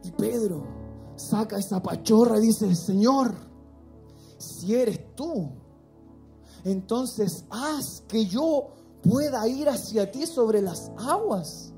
Y 0.03 0.09
Pedro 0.09 0.63
saca 1.15 1.59
esa 1.59 1.83
pachorra 1.83 2.39
y 2.39 2.47
dice, 2.47 2.73
Señor, 2.73 3.35
si 4.39 4.73
eres 4.73 5.13
tú, 5.13 5.51
entonces 6.63 7.45
haz 7.51 8.03
que 8.07 8.25
yo 8.25 8.69
pueda 9.03 9.47
ir 9.47 9.69
hacia 9.69 10.11
ti 10.11 10.25
sobre 10.25 10.63
las 10.63 10.91
aguas. 10.97 11.71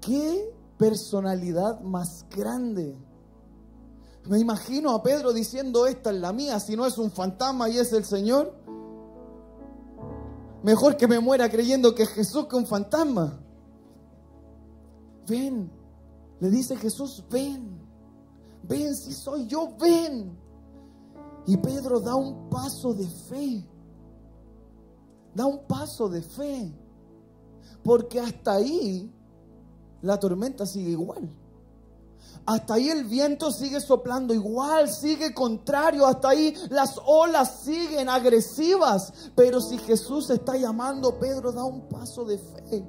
¿Qué 0.00 0.50
personalidad 0.78 1.80
más 1.80 2.24
grande? 2.30 2.96
Me 4.24 4.38
imagino 4.38 4.92
a 4.92 5.02
Pedro 5.02 5.34
diciendo, 5.34 5.86
esta 5.86 6.10
es 6.10 6.16
la 6.16 6.32
mía, 6.32 6.58
si 6.58 6.74
no 6.74 6.86
es 6.86 6.96
un 6.96 7.10
fantasma 7.10 7.68
y 7.68 7.76
es 7.76 7.92
el 7.92 8.06
Señor. 8.06 8.63
Mejor 10.64 10.96
que 10.96 11.06
me 11.06 11.20
muera 11.20 11.50
creyendo 11.50 11.94
que 11.94 12.04
es 12.04 12.08
Jesús 12.08 12.46
que 12.46 12.56
un 12.56 12.66
fantasma. 12.66 13.38
Ven, 15.28 15.70
le 16.40 16.50
dice 16.50 16.74
Jesús, 16.76 17.22
ven, 17.30 17.78
ven 18.62 18.96
si 18.96 19.12
soy 19.12 19.46
yo, 19.46 19.76
ven. 19.78 20.34
Y 21.46 21.58
Pedro 21.58 22.00
da 22.00 22.14
un 22.14 22.48
paso 22.48 22.94
de 22.94 23.06
fe, 23.06 23.62
da 25.34 25.44
un 25.44 25.66
paso 25.66 26.08
de 26.08 26.22
fe, 26.22 26.72
porque 27.82 28.18
hasta 28.18 28.54
ahí 28.54 29.12
la 30.00 30.18
tormenta 30.18 30.64
sigue 30.64 30.92
igual. 30.92 31.28
Hasta 32.46 32.74
ahí 32.74 32.90
el 32.90 33.04
viento 33.04 33.50
sigue 33.50 33.80
soplando 33.80 34.34
igual, 34.34 34.90
sigue 34.90 35.32
contrario, 35.32 36.06
hasta 36.06 36.28
ahí 36.28 36.54
las 36.68 37.00
olas 37.06 37.62
siguen 37.62 38.08
agresivas. 38.08 39.12
Pero 39.34 39.60
si 39.60 39.78
Jesús 39.78 40.28
está 40.28 40.56
llamando, 40.56 41.18
Pedro 41.18 41.52
da 41.52 41.64
un 41.64 41.88
paso 41.88 42.24
de 42.24 42.38
fe. 42.38 42.86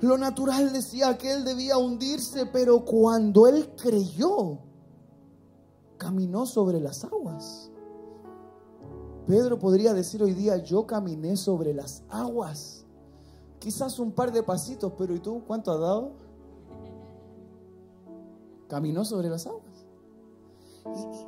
Lo 0.00 0.16
natural 0.16 0.72
decía 0.72 1.18
que 1.18 1.30
él 1.30 1.44
debía 1.44 1.76
hundirse, 1.76 2.46
pero 2.46 2.84
cuando 2.86 3.46
él 3.46 3.74
creyó, 3.76 4.58
caminó 5.98 6.46
sobre 6.46 6.80
las 6.80 7.04
aguas. 7.04 7.70
Pedro 9.26 9.58
podría 9.58 9.92
decir 9.92 10.22
hoy 10.22 10.32
día, 10.32 10.56
yo 10.56 10.86
caminé 10.86 11.36
sobre 11.36 11.74
las 11.74 12.02
aguas. 12.08 12.86
Quizás 13.58 13.98
un 13.98 14.12
par 14.12 14.32
de 14.32 14.42
pasitos, 14.42 14.94
pero 14.96 15.14
¿y 15.14 15.20
tú 15.20 15.42
cuánto 15.46 15.70
has 15.70 15.80
dado? 15.80 16.12
Caminó 18.70 19.04
sobre 19.04 19.28
las 19.28 19.46
aguas. 19.46 19.84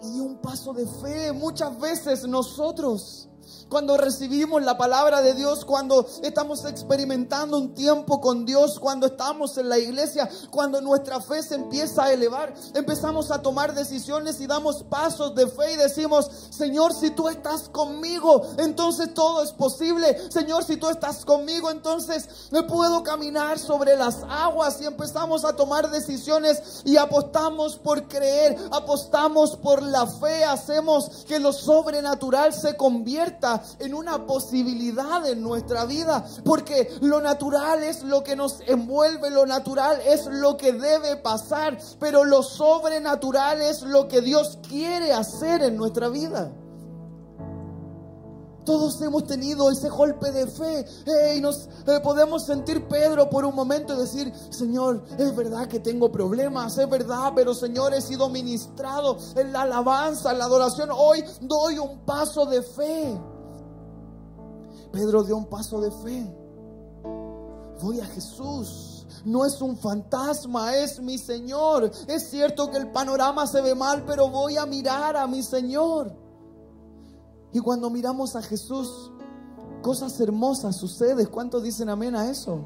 Y, 0.03 0.17
y 0.17 0.21
un 0.21 0.41
paso 0.41 0.73
de 0.73 0.87
fe. 0.87 1.33
Muchas 1.33 1.79
veces 1.79 2.27
nosotros 2.27 3.29
cuando 3.69 3.97
recibimos 3.97 4.63
la 4.63 4.77
palabra 4.77 5.23
de 5.23 5.35
Dios, 5.35 5.65
cuando 5.65 6.07
estamos 6.23 6.65
experimentando 6.65 7.57
un 7.57 7.75
tiempo 7.75 8.21
con 8.21 8.45
Dios, 8.45 8.79
cuando 8.79 9.07
estamos 9.07 9.57
en 9.57 9.69
la 9.69 9.79
iglesia, 9.79 10.29
cuando 10.51 10.81
nuestra 10.81 11.21
fe 11.21 11.43
se 11.43 11.55
empieza 11.55 12.05
a 12.05 12.13
elevar, 12.13 12.53
empezamos 12.75 13.31
a 13.31 13.41
tomar 13.41 13.75
decisiones 13.75 14.41
y 14.41 14.47
damos 14.47 14.83
pasos 14.85 15.35
de 15.35 15.47
fe 15.47 15.73
y 15.73 15.77
decimos, 15.77 16.31
Señor, 16.51 16.93
si 16.95 17.11
tú 17.11 17.29
estás 17.29 17.69
conmigo, 17.69 18.43
entonces 18.59 19.15
todo 19.15 19.43
es 19.43 19.53
posible. 19.53 20.31
Señor, 20.31 20.65
si 20.65 20.77
tú 20.77 20.89
estás 20.89 21.25
conmigo, 21.25 21.71
entonces 21.71 22.29
me 22.51 22.63
puedo 22.63 23.03
caminar 23.03 23.59
sobre 23.59 23.97
las 23.97 24.19
aguas 24.29 24.81
y 24.81 24.87
empezamos 24.87 25.45
a 25.45 25.57
tomar 25.57 25.91
decisiones 25.91 26.83
y 26.85 26.97
apostamos 26.97 27.77
por 27.77 28.07
creer, 28.09 28.59
apostamos 28.71 29.57
por 29.57 29.83
la 29.83 30.07
fe, 30.07 30.45
hacemos 30.45 31.25
que 31.27 31.41
lo 31.41 31.53
sobrenatural 31.53 32.53
se 32.53 32.77
convierta 32.77 33.32
en 33.79 33.95
una 33.95 34.27
posibilidad 34.27 35.29
en 35.29 35.43
nuestra 35.43 35.85
vida, 35.85 36.25
porque 36.45 36.91
lo 37.01 37.21
natural 37.21 37.83
es 37.83 38.03
lo 38.03 38.23
que 38.23 38.37
nos 38.37 38.61
envuelve, 38.67 39.31
lo 39.31 39.47
natural 39.47 40.01
es 40.07 40.27
lo 40.27 40.57
que 40.57 40.73
debe 40.73 41.17
pasar, 41.17 41.79
pero 41.99 42.25
lo 42.25 42.43
sobrenatural 42.43 43.61
es 43.61 43.83
lo 43.83 44.09
que 44.09 44.21
Dios 44.21 44.59
quiere 44.69 45.13
hacer 45.13 45.63
en 45.63 45.77
nuestra 45.77 46.09
vida. 46.09 46.53
Todos 48.65 49.01
hemos 49.03 49.25
tenido 49.25 49.71
ese 49.71 49.89
golpe 49.89 50.31
de 50.31 50.47
fe 50.47 50.87
y 51.37 51.41
nos 51.41 51.69
eh, 51.87 52.01
podemos 52.03 52.45
sentir 52.45 52.87
Pedro 52.87 53.29
por 53.29 53.45
un 53.45 53.55
momento 53.55 53.95
y 53.95 53.99
decir, 53.99 54.33
Señor, 54.51 55.03
es 55.19 55.35
verdad 55.35 55.67
que 55.67 55.81
tengo 55.81 56.13
problemas, 56.13 56.79
es 56.79 56.89
verdad, 56.89 57.33
pero 57.35 57.55
Señor, 57.55 57.93
he 57.95 58.01
sido 58.01 58.29
ministrado 58.29 59.17
en 59.37 59.53
la 59.53 59.63
alabanza, 59.63 60.33
en 60.33 60.39
la 60.39 60.45
adoración. 60.45 60.91
Hoy 60.93 61.25
doy 61.41 61.79
un 61.79 62.05
paso 62.05 62.47
de 62.47 62.63
fe. 62.63 63.21
Pedro 64.93 65.25
dio 65.25 65.37
un 65.37 65.47
paso 65.47 65.81
de 65.81 65.91
fe. 65.91 66.37
Voy 67.83 67.99
a 67.99 68.07
Jesús. 68.07 69.07
No 69.25 69.45
es 69.45 69.61
un 69.61 69.77
fantasma, 69.77 70.77
es 70.77 71.01
mi 71.01 71.19
Señor. 71.19 71.91
Es 72.07 72.31
cierto 72.31 72.71
que 72.71 72.77
el 72.77 72.91
panorama 72.91 73.47
se 73.47 73.61
ve 73.61 73.75
mal, 73.75 74.05
pero 74.05 74.29
voy 74.29 74.57
a 74.57 74.67
mirar 74.67 75.17
a 75.17 75.27
mi 75.27 75.43
Señor. 75.43 76.22
Y 77.53 77.61
cuando 77.61 77.91
miramos 77.91 78.35
a 78.37 78.43
Jesús, 78.43 79.11
cosas 79.83 80.19
hermosas 80.21 80.77
suceden. 80.77 81.27
¿Cuántos 81.27 81.63
dicen 81.63 81.89
amén 81.89 82.15
a 82.17 82.31
eso? 82.31 82.61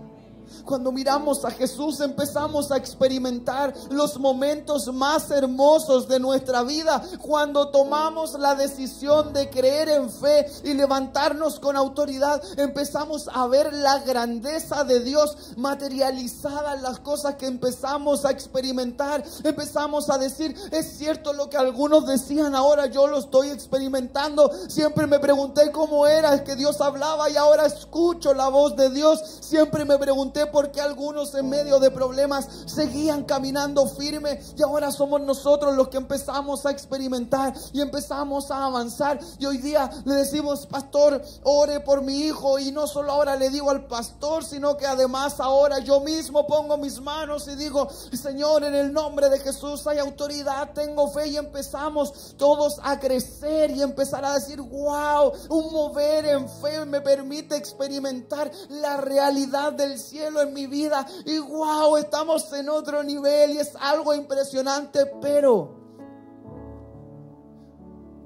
Cuando 0.65 0.93
miramos 0.93 1.45
a 1.45 1.51
Jesús 1.51 2.01
empezamos 2.01 2.71
a 2.71 2.77
experimentar 2.77 3.75
los 3.91 4.19
momentos 4.19 4.93
más 4.93 5.31
hermosos 5.31 6.09
de 6.09 6.21
nuestra 6.21 6.63
vida. 6.63 7.03
Cuando 7.21 7.69
tomamos 7.69 8.39
la 8.39 8.55
decisión 8.55 9.33
de 9.33 9.51
creer 9.51 9.89
en 9.89 10.11
fe 10.11 10.47
y 10.65 10.75
levantarnos 10.75 11.61
con 11.61 11.77
autoridad, 11.77 12.43
empezamos 12.59 13.29
a 13.33 13.47
ver 13.47 13.73
la 13.73 14.01
grandeza 14.01 14.85
de 14.85 15.01
Dios 15.01 15.37
materializada 15.57 16.75
en 16.75 16.83
las 16.83 16.99
cosas 17.01 17.37
que 17.37 17.47
empezamos 17.47 18.25
a 18.25 18.31
experimentar. 18.31 19.25
Empezamos 19.45 20.11
a 20.11 20.19
decir, 20.19 20.55
es 20.71 20.99
cierto 20.99 21.33
lo 21.33 21.49
que 21.49 21.57
algunos 21.57 22.07
decían, 22.07 22.55
ahora 22.55 22.87
yo 22.87 23.07
lo 23.07 23.19
estoy 23.19 23.51
experimentando. 23.51 24.51
Siempre 24.69 25.07
me 25.07 25.19
pregunté 25.19 25.71
cómo 25.73 26.07
era 26.07 26.43
que 26.45 26.57
Dios 26.57 26.81
hablaba 26.81 27.31
y 27.31 27.37
ahora 27.37 27.67
escucho 27.67 28.35
la 28.35 28.49
voz 28.49 28.77
de 28.77 28.91
Dios. 28.91 29.21
Siempre 29.41 29.85
me 29.85 29.99
pregunté 29.99 30.36
porque 30.45 30.83
algunos 30.83 31.35
en 31.35 31.49
medio 31.49 31.79
de 31.79 31.91
problemas 31.91 32.47
seguían 32.67 33.25
caminando 33.25 33.87
firme 33.87 34.39
y 34.57 34.63
ahora 34.63 34.91
somos 34.91 35.23
nosotros 35.23 35.75
los 35.75 35.89
que 35.89 35.97
empezamos 35.97 36.67
a 36.67 36.71
experimentar 36.71 37.55
y 37.73 37.81
empezamos 37.81 38.51
a 38.51 38.67
avanzar. 38.67 39.19
Y 39.39 39.47
hoy 39.47 39.59
día 39.59 39.91
le 40.05 40.15
decimos, 40.15 40.67
pastor, 40.67 41.23
ore 41.45 41.81
por 41.81 42.03
mi 42.03 42.27
hijo. 42.27 42.59
Y 42.59 42.73
no 42.73 42.87
solo 42.87 43.13
ahora 43.13 43.37
le 43.37 43.49
digo 43.49 43.71
al 43.71 43.87
pastor, 43.87 44.45
sino 44.45 44.77
que 44.77 44.87
además 44.87 45.41
ahora 45.41 45.79
yo 45.79 46.01
mismo 46.01 46.47
pongo 46.47 46.77
mis 46.77 47.01
manos 47.01 47.49
y 47.49 47.55
digo, 47.55 47.89
Señor, 48.13 48.65
en 48.65 48.75
el 48.75 48.93
nombre 48.93 49.29
de 49.29 49.39
Jesús 49.39 49.87
hay 49.87 49.99
autoridad, 49.99 50.73
tengo 50.75 51.09
fe 51.09 51.29
y 51.29 51.37
empezamos 51.37 52.35
todos 52.37 52.81
a 52.83 52.99
crecer 52.99 53.71
y 53.71 53.83
empezar 53.83 54.25
a 54.25 54.35
decir, 54.35 54.61
wow, 54.61 55.33
un 55.49 55.73
mover 55.73 56.27
en 56.27 56.49
fe 56.49 56.85
me 56.85 57.01
permite 57.01 57.57
experimentar 57.57 58.51
la 58.69 58.97
realidad 58.97 59.73
del 59.73 59.99
cielo 59.99 60.26
en 60.27 60.53
mi 60.53 60.67
vida 60.67 61.07
y 61.25 61.39
wow, 61.39 61.97
estamos 61.97 62.53
en 62.53 62.69
otro 62.69 63.03
nivel 63.03 63.53
y 63.53 63.59
es 63.59 63.75
algo 63.77 64.15
impresionante, 64.15 65.07
pero 65.21 65.77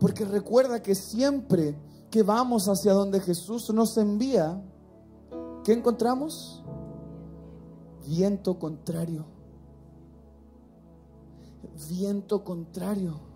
porque 0.01 0.25
recuerda 0.25 0.83
que 0.83 0.95
siempre 0.95 1.77
que 2.11 2.23
vamos 2.23 2.69
hacia 2.69 2.93
donde 2.93 3.21
Jesús 3.21 3.71
nos 3.73 3.97
envía, 3.99 4.61
¿qué 5.63 5.75
encontramos? 5.75 6.65
Viento 8.07 8.59
contrario. 8.59 9.27
Viento 11.89 12.43
contrario. 12.43 13.30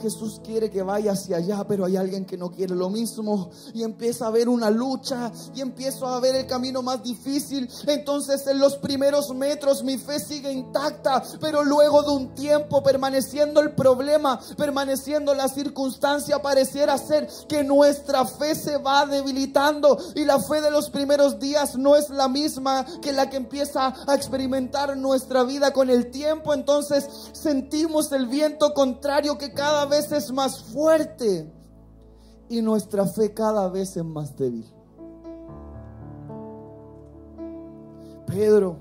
Jesús 0.00 0.40
quiere 0.44 0.70
que 0.70 0.82
vaya 0.82 1.12
hacia 1.12 1.38
allá, 1.38 1.64
pero 1.66 1.84
hay 1.84 1.96
alguien 1.96 2.24
que 2.24 2.36
no 2.36 2.50
quiere 2.50 2.74
lo 2.74 2.90
mismo. 2.90 3.50
Y 3.74 3.82
empieza 3.82 4.26
a 4.26 4.28
haber 4.28 4.48
una 4.48 4.70
lucha 4.70 5.30
y 5.54 5.60
empiezo 5.60 6.06
a 6.06 6.20
ver 6.20 6.34
el 6.34 6.46
camino 6.46 6.82
más 6.82 7.02
difícil. 7.02 7.68
Entonces 7.86 8.46
en 8.46 8.58
los 8.58 8.76
primeros 8.76 9.34
metros 9.34 9.82
mi 9.82 9.98
fe 9.98 10.20
sigue 10.20 10.52
intacta, 10.52 11.22
pero 11.40 11.64
luego 11.64 12.02
de 12.02 12.10
un 12.10 12.34
tiempo 12.34 12.82
permaneciendo 12.82 13.60
el 13.60 13.72
problema, 13.72 14.40
permaneciendo 14.56 15.34
la 15.34 15.48
circunstancia, 15.48 16.40
pareciera 16.40 16.98
ser 16.98 17.28
que 17.48 17.64
nuestra 17.64 18.24
fe 18.24 18.54
se 18.54 18.78
va 18.78 19.06
debilitando 19.06 19.98
y 20.14 20.24
la 20.24 20.40
fe 20.40 20.60
de 20.60 20.70
los 20.70 20.90
primeros 20.90 21.38
días 21.38 21.76
no 21.76 21.96
es 21.96 22.10
la 22.10 22.28
misma 22.28 22.86
que 23.00 23.12
la 23.12 23.28
que 23.30 23.36
empieza 23.36 23.94
a 24.06 24.14
experimentar 24.14 24.96
nuestra 24.96 25.44
vida 25.44 25.72
con 25.72 25.90
el 25.90 26.10
tiempo. 26.10 26.54
Entonces 26.54 27.08
sentimos 27.32 28.12
el 28.12 28.26
viento 28.26 28.74
contrario 28.74 29.38
que 29.38 29.52
cada 29.66 29.86
vez 29.86 30.12
es 30.12 30.32
más 30.32 30.62
fuerte 30.62 31.52
y 32.48 32.62
nuestra 32.62 33.04
fe 33.04 33.34
cada 33.34 33.68
vez 33.68 33.96
es 33.96 34.04
más 34.04 34.36
débil. 34.36 34.64
Pedro 38.28 38.76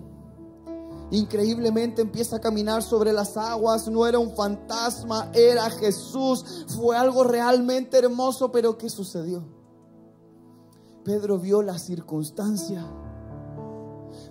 increíblemente 1.09 2.03
empieza 2.03 2.35
a 2.35 2.39
caminar 2.39 2.83
sobre 2.83 3.13
las 3.13 3.35
aguas, 3.35 3.87
no 3.87 4.05
era 4.05 4.19
un 4.19 4.35
fantasma, 4.35 5.31
era 5.33 5.71
Jesús, 5.71 6.65
fue 6.77 6.95
algo 6.95 7.23
realmente 7.23 7.97
hermoso, 7.97 8.51
pero 8.51 8.77
¿qué 8.77 8.87
sucedió? 8.87 9.43
Pedro 11.03 11.39
vio 11.39 11.63
la 11.63 11.79
circunstancia. 11.79 12.85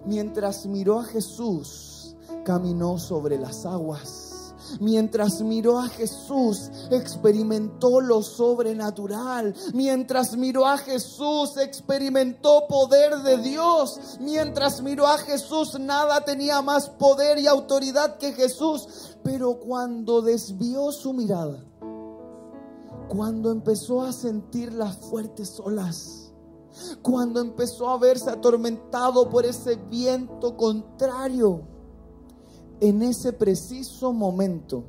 Mientras 0.06 0.66
miró 0.66 1.00
a 1.00 1.04
Jesús, 1.04 2.14
caminó 2.44 2.98
sobre 2.98 3.40
las 3.40 3.66
aguas 3.66 4.33
Mientras 4.80 5.40
miró 5.42 5.78
a 5.78 5.88
Jesús, 5.88 6.70
experimentó 6.90 8.00
lo 8.00 8.22
sobrenatural. 8.22 9.54
Mientras 9.72 10.36
miró 10.36 10.66
a 10.66 10.78
Jesús, 10.78 11.56
experimentó 11.56 12.66
poder 12.68 13.18
de 13.18 13.38
Dios. 13.38 14.18
Mientras 14.20 14.82
miró 14.82 15.06
a 15.06 15.18
Jesús, 15.18 15.78
nada 15.78 16.24
tenía 16.24 16.62
más 16.62 16.88
poder 16.88 17.38
y 17.38 17.46
autoridad 17.46 18.18
que 18.18 18.32
Jesús. 18.32 19.16
Pero 19.22 19.58
cuando 19.60 20.22
desvió 20.22 20.92
su 20.92 21.12
mirada, 21.12 21.64
cuando 23.08 23.50
empezó 23.50 24.02
a 24.02 24.12
sentir 24.12 24.72
las 24.72 24.96
fuertes 24.96 25.60
olas, 25.60 26.32
cuando 27.02 27.40
empezó 27.40 27.88
a 27.88 27.98
verse 27.98 28.30
atormentado 28.30 29.30
por 29.30 29.46
ese 29.46 29.76
viento 29.76 30.56
contrario, 30.56 31.73
en 32.80 33.02
ese 33.02 33.32
preciso 33.32 34.12
momento 34.12 34.84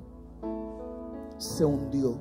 se 1.38 1.66
hundió. 1.66 2.18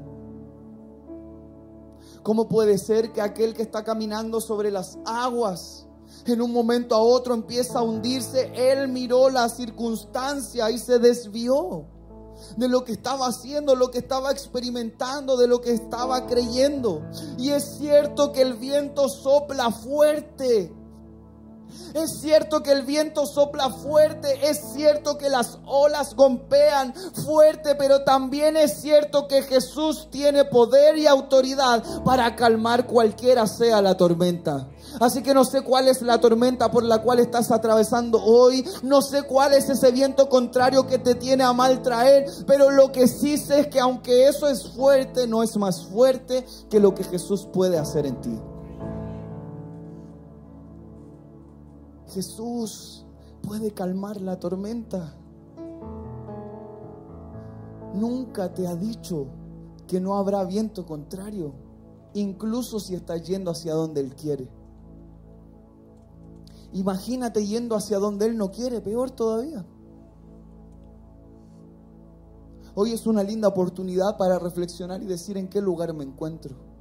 ¿Cómo 2.23 2.49
puede 2.49 2.79
ser 2.79 3.13
que 3.13 3.21
aquel 3.21 3.55
que 3.55 3.63
está 3.63 3.85
caminando 3.85 4.41
sobre 4.41 4.71
las 4.71 4.99
aguas 5.05 5.87
en 6.27 6.41
un 6.41 6.53
momento 6.53 6.95
a 6.95 7.01
otro 7.01 7.35
empieza 7.35 7.81
a 7.81 7.83
hundirse. 7.83 8.51
Él 8.55 8.89
miró 8.89 9.31
la 9.31 9.49
circunstancia 9.49 10.71
y 10.71 10.79
se 10.79 10.99
desvió 10.99 11.87
de 12.57 12.69
lo 12.69 12.85
que 12.85 12.93
estaba 12.93 13.27
haciendo, 13.27 13.75
lo 13.75 13.91
que 13.91 13.99
estaba 13.99 14.33
experimentando, 14.33 15.37
de 15.37 15.47
lo 15.47 15.61
que 15.61 15.73
estaba 15.73 16.27
creyendo. 16.27 17.03
Y 17.39 17.51
es 17.51 17.77
cierto 17.79 18.33
que 18.33 18.43
el 18.43 18.55
viento 18.55 19.09
sopla 19.09 19.71
fuerte. 19.71 20.73
Es 21.95 22.21
cierto 22.21 22.63
que 22.63 22.73
el 22.73 22.83
viento 22.83 23.27
sopla 23.27 23.71
fuerte, 23.71 24.49
es 24.49 24.61
cierto 24.75 25.17
que 25.17 25.29
las 25.29 25.59
olas 25.65 26.15
golpean 26.15 26.95
fuerte, 27.25 27.75
pero 27.77 28.03
también 28.03 28.57
es 28.57 28.81
cierto 28.81 29.29
que 29.29 29.43
Jesús 29.43 30.09
tiene 30.11 30.45
poder 30.45 30.99
y 30.99 31.07
autoridad 31.07 31.83
para 32.05 32.35
calmar 32.37 32.87
cualquiera 32.87 33.47
sea 33.47 33.81
la 33.81 33.97
tormenta. 33.97 34.69
Así 35.01 35.23
que 35.23 35.35
no 35.35 35.45
sé 35.45 35.63
cuál 35.63 35.89
es 35.89 36.03
la 36.03 36.21
tormenta 36.21 36.71
por 36.71 36.85
la 36.85 37.03
cual 37.03 37.19
estás 37.19 37.51
atravesando 37.51 38.23
hoy. 38.23 38.65
No 38.83 39.03
sé 39.03 39.23
cuál 39.23 39.55
es 39.55 39.69
ese 39.69 39.91
viento 39.91 40.29
contrario 40.29 40.87
que 40.87 40.99
te 40.99 41.15
tiene 41.15 41.45
a 41.45 41.53
mal 41.53 41.83
traer. 41.83 42.27
Pero 42.47 42.71
lo 42.71 42.93
que 42.93 43.09
sí 43.09 43.37
sé 43.37 43.61
es 43.61 43.67
que 43.69 43.81
aunque 43.81 44.29
eso 44.29 44.49
es 44.49 44.69
fuerte, 44.69 45.27
no 45.27 45.43
es 45.43 45.57
más 45.57 45.85
fuerte 45.87 46.45
que 46.71 46.81
lo 46.81 46.95
que 46.95 47.05
Jesús 47.05 47.49
puede 47.53 47.79
hacer 47.79 48.07
en 48.07 48.21
ti. 48.21 48.54
Jesús 52.15 53.05
puede 53.43 53.73
calmar 53.73 54.21
la 54.21 54.39
tormenta. 54.39 55.15
Nunca 57.93 58.55
te 58.55 58.69
ha 58.69 58.77
dicho 58.77 59.27
que 59.89 60.01
no 60.01 60.17
habrá 60.17 60.45
viento 60.45 60.87
contrario, 60.87 61.55
incluso 62.15 62.79
si 62.79 62.95
estás 62.95 63.27
yendo 63.27 63.51
hacia 63.51 63.75
donde 63.75 64.01
Él 64.01 64.15
quiere. 64.15 64.49
Imagínate 66.73 67.45
yendo 67.45 67.75
hacia 67.75 67.99
donde 67.99 68.27
Él 68.27 68.37
no 68.37 68.51
quiere, 68.51 68.81
peor 68.81 69.11
todavía. 69.11 69.67
Hoy 72.77 72.93
es 72.93 73.07
una 73.07 73.23
linda 73.23 73.49
oportunidad 73.49 74.17
para 74.17 74.39
reflexionar 74.39 75.03
y 75.03 75.07
decir 75.07 75.37
en 75.37 75.49
qué 75.49 75.61
lugar 75.61 75.93
me 75.95 76.05
encuentro. 76.05 76.74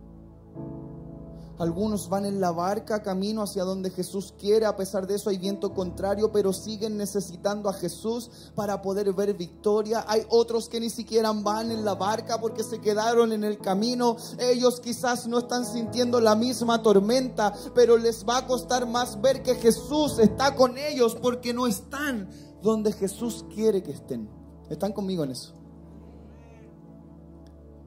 Algunos 1.63 2.10
van 2.10 2.26
en 2.26 2.41
la 2.41 2.52
barca 2.52 3.02
camino 3.02 3.41
hacia 3.41 3.63
donde 3.63 3.89
Jesús 3.89 4.34
quiere, 4.38 4.65
a 4.65 4.76
pesar 4.76 5.08
de 5.08 5.15
eso 5.15 5.30
hay 5.30 5.38
viento 5.38 5.73
contrario, 5.73 6.30
pero 6.30 6.52
siguen 6.52 6.97
necesitando 6.97 7.69
a 7.69 7.73
Jesús 7.73 8.30
para 8.54 8.82
poder 8.82 9.13
ver 9.13 9.34
victoria. 9.34 10.04
Hay 10.10 10.26
otros 10.28 10.67
que 10.67 10.82
ni 10.82 10.89
siquiera 10.89 11.32
van 11.32 11.71
en 11.71 11.86
la 11.86 11.95
barca 11.95 12.41
porque 12.41 12.65
se 12.65 12.82
quedaron 12.82 13.32
en 13.32 13.45
el 13.45 13.60
camino. 13.60 14.17
Ellos 14.39 14.82
quizás 14.82 15.26
no 15.26 15.39
están 15.39 15.65
sintiendo 15.65 16.19
la 16.19 16.36
misma 16.36 16.84
tormenta, 16.84 17.54
pero 17.73 17.95
les 17.97 18.28
va 18.28 18.39
a 18.39 18.45
costar 18.45 18.86
más 18.86 19.21
ver 19.21 19.41
que 19.41 19.56
Jesús 19.56 20.19
está 20.19 20.56
con 20.56 20.78
ellos 20.78 21.15
porque 21.15 21.54
no 21.54 21.65
están 21.65 22.30
donde 22.62 22.91
Jesús 22.91 23.45
quiere 23.56 23.82
que 23.82 23.93
estén. 23.93 24.30
¿Están 24.69 24.91
conmigo 24.91 25.23
en 25.23 25.32
eso? 25.32 25.62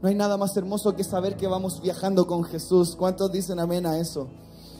No 0.06 0.10
hay 0.10 0.14
nada 0.14 0.36
más 0.36 0.56
hermoso 0.56 0.94
que 0.94 1.02
saber 1.02 1.36
que 1.36 1.48
vamos 1.48 1.82
viajando 1.82 2.28
con 2.28 2.44
Jesús. 2.44 2.94
¿Cuántos 2.94 3.32
dicen 3.32 3.58
amén 3.58 3.86
a 3.86 3.98
eso? 3.98 4.28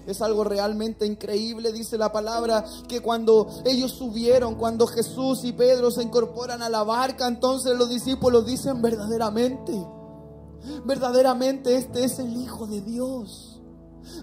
Es 0.06 0.22
algo 0.22 0.44
realmente 0.44 1.04
increíble, 1.04 1.72
dice 1.72 1.98
la 1.98 2.12
palabra, 2.12 2.64
que 2.86 3.00
cuando 3.00 3.48
ellos 3.64 3.90
subieron, 3.90 4.54
cuando 4.54 4.86
Jesús 4.86 5.42
y 5.42 5.52
Pedro 5.52 5.90
se 5.90 6.04
incorporan 6.04 6.62
a 6.62 6.68
la 6.68 6.84
barca, 6.84 7.26
entonces 7.26 7.76
los 7.76 7.88
discípulos 7.88 8.46
dicen 8.46 8.80
verdaderamente, 8.80 9.72
verdaderamente 10.84 11.74
este 11.74 12.04
es 12.04 12.20
el 12.20 12.36
Hijo 12.36 12.68
de 12.68 12.82
Dios. 12.82 13.60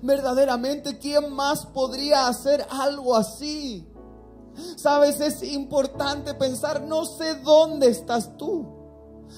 Verdaderamente, 0.04 1.00
¿quién 1.00 1.34
más 1.34 1.66
podría 1.66 2.30
hacer 2.30 2.66
algo 2.70 3.18
así? 3.18 3.86
Sabes, 4.78 5.20
es 5.20 5.44
importante 5.44 6.34
pensar, 6.34 6.82
no 6.82 7.04
sé 7.04 7.34
dónde 7.42 7.90
estás 7.90 8.38
tú. 8.38 8.83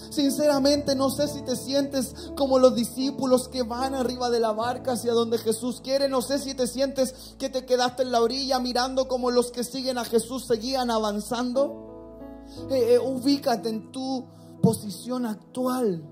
Sinceramente 0.10 0.96
no 0.96 1.10
sé 1.10 1.28
si 1.28 1.42
te 1.42 1.56
sientes 1.56 2.14
como 2.36 2.60
los 2.60 2.76
discípulos 2.76 3.48
que 3.48 3.64
van 3.64 3.96
arriba 3.96 4.30
de 4.30 4.40
la 4.40 4.52
barca 4.52 4.94
hacia 4.94 5.14
donde 5.14 5.38
Jesús 5.38 5.82
quiere. 5.82 6.08
No 6.08 6.22
sé 6.22 6.40
si 6.40 6.54
te 6.54 6.68
sientes 6.68 7.36
que 7.38 7.50
te 7.50 7.66
quedaste 7.66 8.04
en 8.04 8.12
la 8.12 8.22
orilla 8.22 8.60
mirando 8.60 9.08
como 9.08 9.32
los 9.32 9.52
que 9.52 9.64
siguen 9.64 9.98
a 9.98 10.06
Jesús 10.06 10.46
seguían 10.46 10.92
avanzando. 10.92 12.44
Eh, 12.70 12.94
eh, 12.94 13.00
ubícate 13.00 13.70
en 13.70 13.92
tu 13.92 14.26
posición 14.62 15.26
actual. 15.26 16.04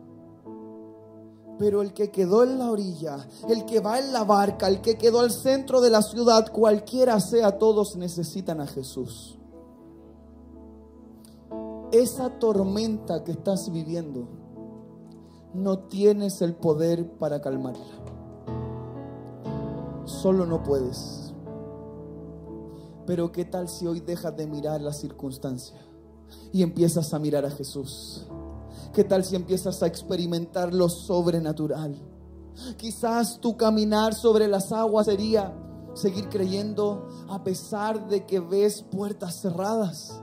Pero 1.59 1.81
el 1.81 1.93
que 1.93 2.09
quedó 2.11 2.43
en 2.43 2.57
la 2.57 2.71
orilla, 2.71 3.27
el 3.47 3.65
que 3.65 3.79
va 3.79 3.99
en 3.99 4.11
la 4.11 4.23
barca, 4.23 4.67
el 4.67 4.81
que 4.81 4.97
quedó 4.97 5.19
al 5.19 5.31
centro 5.31 5.81
de 5.81 5.91
la 5.91 6.01
ciudad, 6.01 6.51
cualquiera 6.51 7.19
sea, 7.19 7.59
todos 7.59 7.95
necesitan 7.95 8.59
a 8.59 8.65
Jesús 8.67 9.37
esa 11.93 12.39
tormenta 12.39 13.23
que 13.23 13.31
estás 13.33 13.71
viviendo, 13.71 14.27
no 15.53 15.77
tienes 15.77 16.41
el 16.41 16.55
poder 16.55 17.07
para 17.19 17.39
calmarla. 17.39 17.85
Solo 20.05 20.47
no 20.47 20.63
puedes. 20.63 21.31
Pero 23.05 23.31
¿qué 23.31 23.45
tal 23.45 23.69
si 23.69 23.85
hoy 23.85 23.99
dejas 23.99 24.35
de 24.35 24.47
mirar 24.47 24.81
la 24.81 24.91
circunstancia 24.91 25.77
y 26.51 26.63
empiezas 26.63 27.13
a 27.13 27.19
mirar 27.19 27.45
a 27.45 27.51
Jesús? 27.51 28.25
¿Qué 28.91 29.03
tal 29.03 29.23
si 29.23 29.35
empiezas 29.35 29.83
a 29.83 29.87
experimentar 29.87 30.73
lo 30.73 30.89
sobrenatural? 30.89 31.95
Quizás 32.77 33.39
tu 33.39 33.55
caminar 33.55 34.15
sobre 34.15 34.47
las 34.47 34.71
aguas 34.71 35.05
sería 35.05 35.55
seguir 35.93 36.27
creyendo 36.29 37.07
a 37.29 37.43
pesar 37.43 38.07
de 38.07 38.25
que 38.25 38.39
ves 38.39 38.81
puertas 38.81 39.41
cerradas. 39.41 40.22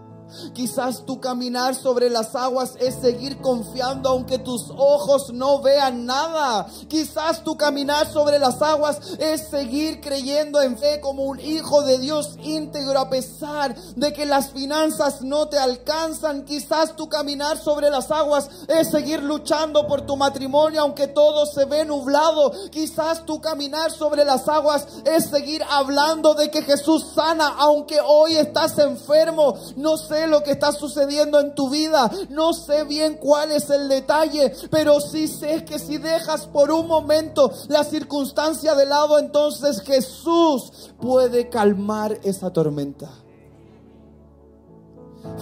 Quizás 0.55 1.05
tu 1.07 1.21
caminar 1.21 1.75
sobre 1.75 2.11
las 2.11 2.35
aguas 2.35 2.75
es 2.81 2.95
seguir 2.97 3.39
confiando 3.39 4.09
aunque 4.09 4.39
tus 4.39 4.71
ojos 4.77 5.33
no 5.33 5.61
vean 5.61 6.07
nada. 6.07 6.67
Quizás 6.89 7.43
tu 7.45 7.57
caminar 7.57 8.11
sobre 8.11 8.39
las 8.39 8.61
aguas 8.63 8.99
es 9.19 9.49
seguir 9.49 10.01
creyendo 10.01 10.61
en 10.63 10.79
fe 10.79 11.01
como 11.01 11.25
un 11.25 11.41
hijo 11.41 11.83
de 11.83 11.99
Dios 11.99 12.37
íntegro 12.43 12.99
a 12.99 13.11
pesar 13.11 13.75
de 13.97 14.13
que 14.13 14.27
las 14.27 14.51
finanzas 14.51 15.23
no 15.23 15.49
te 15.49 15.59
alcanzan. 15.59 16.45
Quizás 16.45 16.97
tu 16.97 17.09
caminar 17.09 17.59
sobre 17.59 17.91
las 17.91 18.11
aguas 18.11 18.49
es 18.69 18.91
seguir 18.91 19.23
luchando 19.23 19.87
por 19.87 20.03
tu 20.03 20.17
matrimonio 20.17 20.83
aunque 20.83 21.09
todo 21.09 21.47
se 21.47 21.65
ve 21.65 21.85
nublado. 21.85 22.53
Quizás 22.71 23.25
tu 23.27 23.41
caminar 23.41 23.91
sobre 23.91 24.25
las 24.25 24.49
aguas 24.49 24.87
es 25.05 25.27
seguir 25.27 25.63
hablando 25.71 26.35
de 26.35 26.51
que 26.51 26.63
Jesús 26.63 27.07
sana 27.15 27.55
aunque 27.59 28.01
hoy 28.05 28.37
estás 28.37 28.79
enfermo. 28.79 29.59
No 29.77 29.97
sé 29.97 30.20
lo 30.27 30.43
que 30.43 30.53
está 30.53 30.73
sucediendo 30.73 31.41
en 31.41 31.55
tu 31.55 31.71
vida, 31.71 32.11
no 32.31 32.53
sé 32.53 32.85
bien 32.85 33.19
cuál 33.21 33.53
es 33.53 33.71
el 33.71 33.89
detalle, 33.89 34.53
pero 34.71 35.01
sí 35.01 35.29
sé 35.29 35.65
que 35.65 35.79
si 35.79 35.99
dejas 35.99 36.47
por 36.47 36.71
un 36.71 36.87
momento 36.87 37.53
la 37.69 37.85
circunstancia 37.85 38.75
de 38.75 38.87
lado, 38.87 39.19
entonces 39.19 39.81
Jesús 39.83 40.91
puede 41.01 41.49
calmar 41.49 42.19
esa 42.23 42.53
tormenta. 42.53 43.11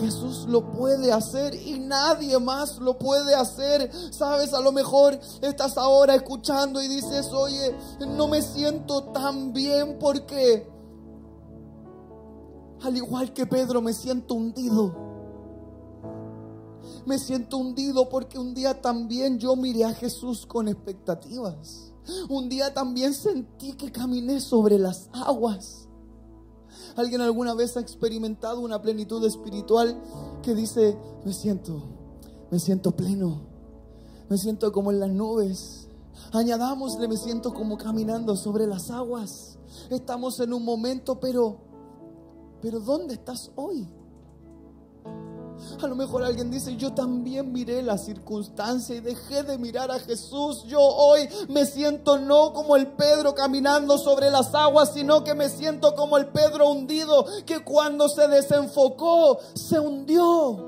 Jesús 0.01 0.47
lo 0.49 0.71
puede 0.73 1.13
hacer 1.13 1.55
y 1.55 1.79
nadie 1.79 2.39
más 2.39 2.79
lo 2.79 2.99
puede 2.99 3.35
hacer. 3.35 3.91
Sabes, 4.11 4.53
a 4.53 4.61
lo 4.61 4.73
mejor 4.73 5.19
estás 5.41 5.77
ahora 5.77 6.15
escuchando 6.15 6.83
y 6.83 6.89
dices, 6.89 7.29
oye, 7.33 7.75
no 8.01 8.29
me 8.29 8.43
siento 8.43 9.05
tan 9.05 9.53
bien 9.53 9.99
porque 9.99 10.78
al 12.83 12.97
igual 12.97 13.33
que 13.33 13.47
Pedro, 13.47 13.83
me 13.83 13.93
siento 13.93 14.35
hundido. 14.35 14.95
Me 17.07 17.19
siento 17.19 17.57
hundido 17.57 18.09
porque 18.09 18.39
un 18.39 18.55
día 18.55 18.81
también 18.81 19.39
yo 19.39 19.57
miré 19.57 19.85
a 19.85 19.95
Jesús 19.95 20.47
con 20.47 20.69
expectativas. 20.69 21.93
Un 22.29 22.49
día 22.49 22.73
también 22.73 23.15
sentí 23.15 23.73
que 23.73 23.93
caminé 23.93 24.41
sobre 24.41 24.79
las 24.79 25.09
aguas. 25.13 25.89
¿Alguien 26.97 27.21
alguna 27.21 27.55
vez 27.55 27.77
ha 27.77 27.81
experimentado 27.81 28.61
una 28.61 28.81
plenitud 28.81 29.25
espiritual 29.25 30.01
que 30.43 30.55
dice, 30.55 30.97
me 31.25 31.33
siento, 31.33 31.83
me 32.51 32.59
siento 32.59 32.93
pleno, 32.93 33.43
me 34.29 34.39
siento 34.39 34.73
como 34.73 34.91
en 34.91 35.01
las 35.01 35.11
nubes? 35.11 35.89
Añadámosle, 36.33 37.09
me 37.09 37.17
siento 37.17 37.55
como 37.55 37.79
caminando 37.79 38.37
sobre 38.37 38.67
las 38.67 38.91
aguas. 38.91 39.59
Estamos 39.91 40.41
en 40.41 40.53
un 40.53 40.65
momento, 40.65 41.21
pero 41.21 41.68
pero 42.61 42.81
¿dónde 42.81 43.15
estás 43.15 43.51
hoy? 43.57 43.89
A 45.83 45.87
lo 45.87 45.97
mejor 45.97 46.23
alguien 46.23 46.51
dice, 46.51 46.77
yo 46.77 46.93
también 46.93 47.53
miré 47.53 47.83
la 47.83 47.99
circunstancia 47.99 48.95
y 48.95 49.01
dejé 49.01 49.43
de 49.43 49.59
mirar 49.59 49.91
a 49.91 49.99
Jesús. 49.99 50.65
Yo 50.65 50.81
hoy 50.81 51.29
me 51.49 51.67
siento 51.67 52.19
no 52.19 52.53
como 52.53 52.77
el 52.77 52.87
Pedro 52.89 53.35
caminando 53.35 53.99
sobre 53.99 54.31
las 54.31 54.55
aguas, 54.55 54.93
sino 54.95 55.25
que 55.25 55.35
me 55.35 55.49
siento 55.49 55.95
como 55.95 56.17
el 56.17 56.29
Pedro 56.29 56.71
hundido, 56.71 57.27
que 57.45 57.65
cuando 57.65 58.09
se 58.09 58.29
desenfocó, 58.29 59.39
se 59.55 59.79
hundió. 59.79 60.68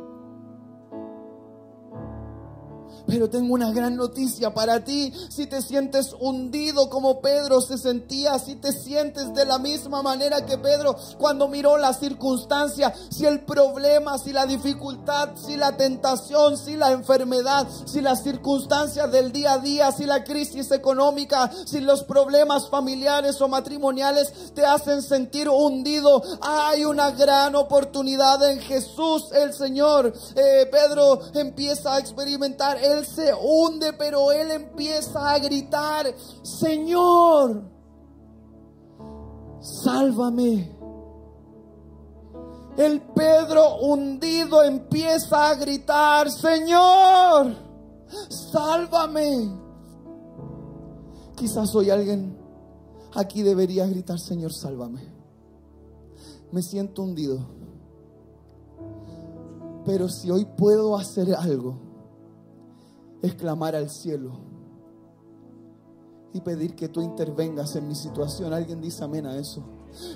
Pero 3.06 3.28
tengo 3.28 3.54
una 3.54 3.72
gran 3.72 3.96
noticia 3.96 4.52
para 4.52 4.84
ti. 4.84 5.12
Si 5.28 5.46
te 5.46 5.62
sientes 5.62 6.14
hundido 6.18 6.88
como 6.88 7.20
Pedro 7.20 7.60
se 7.60 7.78
sentía, 7.78 8.38
si 8.38 8.56
te 8.56 8.72
sientes 8.72 9.32
de 9.34 9.44
la 9.44 9.58
misma 9.58 10.02
manera 10.02 10.44
que 10.46 10.58
Pedro 10.58 10.96
cuando 11.18 11.48
miró 11.48 11.76
la 11.76 11.92
circunstancia, 11.92 12.92
si 13.10 13.26
el 13.26 13.40
problema, 13.44 14.18
si 14.18 14.32
la 14.32 14.46
dificultad, 14.46 15.30
si 15.36 15.56
la 15.56 15.76
tentación, 15.76 16.56
si 16.56 16.76
la 16.76 16.92
enfermedad, 16.92 17.66
si 17.86 18.00
las 18.00 18.22
circunstancias 18.22 19.10
del 19.10 19.32
día 19.32 19.54
a 19.54 19.58
día, 19.58 19.92
si 19.92 20.04
la 20.04 20.24
crisis 20.24 20.70
económica, 20.70 21.50
si 21.66 21.80
los 21.80 22.04
problemas 22.04 22.68
familiares 22.68 23.40
o 23.40 23.48
matrimoniales 23.48 24.32
te 24.54 24.64
hacen 24.64 25.02
sentir 25.02 25.48
hundido, 25.48 26.22
hay 26.40 26.84
una 26.84 27.10
gran 27.10 27.54
oportunidad 27.54 28.48
en 28.50 28.60
Jesús 28.60 29.30
el 29.32 29.52
Señor. 29.52 30.12
Eh, 30.34 30.68
Pedro 30.70 31.20
empieza 31.34 31.94
a 31.94 31.98
experimentar 31.98 32.76
el 32.82 32.99
se 33.04 33.32
hunde, 33.34 33.92
pero 33.94 34.32
él 34.32 34.50
empieza 34.50 35.32
a 35.32 35.38
gritar, 35.38 36.14
Señor, 36.42 37.62
sálvame. 39.60 40.76
El 42.76 43.02
Pedro 43.14 43.76
hundido 43.80 44.62
empieza 44.62 45.50
a 45.50 45.54
gritar, 45.54 46.30
Señor, 46.30 47.54
sálvame. 48.28 49.50
Quizás 51.36 51.74
hoy 51.74 51.90
alguien 51.90 52.38
aquí 53.14 53.42
debería 53.42 53.86
gritar, 53.86 54.18
Señor, 54.18 54.52
sálvame. 54.52 55.02
Me 56.52 56.62
siento 56.62 57.02
hundido. 57.02 57.38
Pero 59.84 60.08
si 60.08 60.30
hoy 60.30 60.46
puedo 60.56 60.96
hacer 60.96 61.34
algo, 61.34 61.89
es 63.22 63.34
clamar 63.34 63.74
al 63.76 63.90
cielo 63.90 64.32
y 66.32 66.40
pedir 66.40 66.74
que 66.74 66.88
tú 66.88 67.02
intervengas 67.02 67.74
en 67.76 67.88
mi 67.88 67.94
situación. 67.94 68.52
Alguien 68.52 68.80
dice 68.80 69.04
amén 69.04 69.26
a 69.26 69.36
eso. 69.36 69.62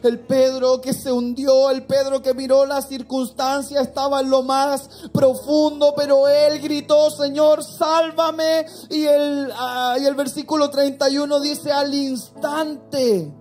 El 0.05 0.21
Pedro 0.21 0.81
que 0.81 0.93
se 0.93 1.11
hundió, 1.11 1.71
el 1.71 1.85
Pedro 1.87 2.23
que 2.23 2.33
miró 2.33 2.65
la 2.65 2.81
circunstancia, 2.81 3.81
estaba 3.81 4.21
en 4.21 4.31
lo 4.31 4.45
más 4.45 5.09
profundo, 5.13 5.95
pero 5.97 6.29
él 6.29 6.61
gritó, 6.61 7.11
Señor, 7.11 7.65
sálvame. 7.65 8.67
Y 8.91 9.05
el, 9.05 9.51
ah, 9.53 9.97
y 10.01 10.05
el 10.05 10.15
versículo 10.15 10.71
31 10.71 11.41
dice, 11.41 11.73
al 11.73 11.93
instante, 11.93 13.35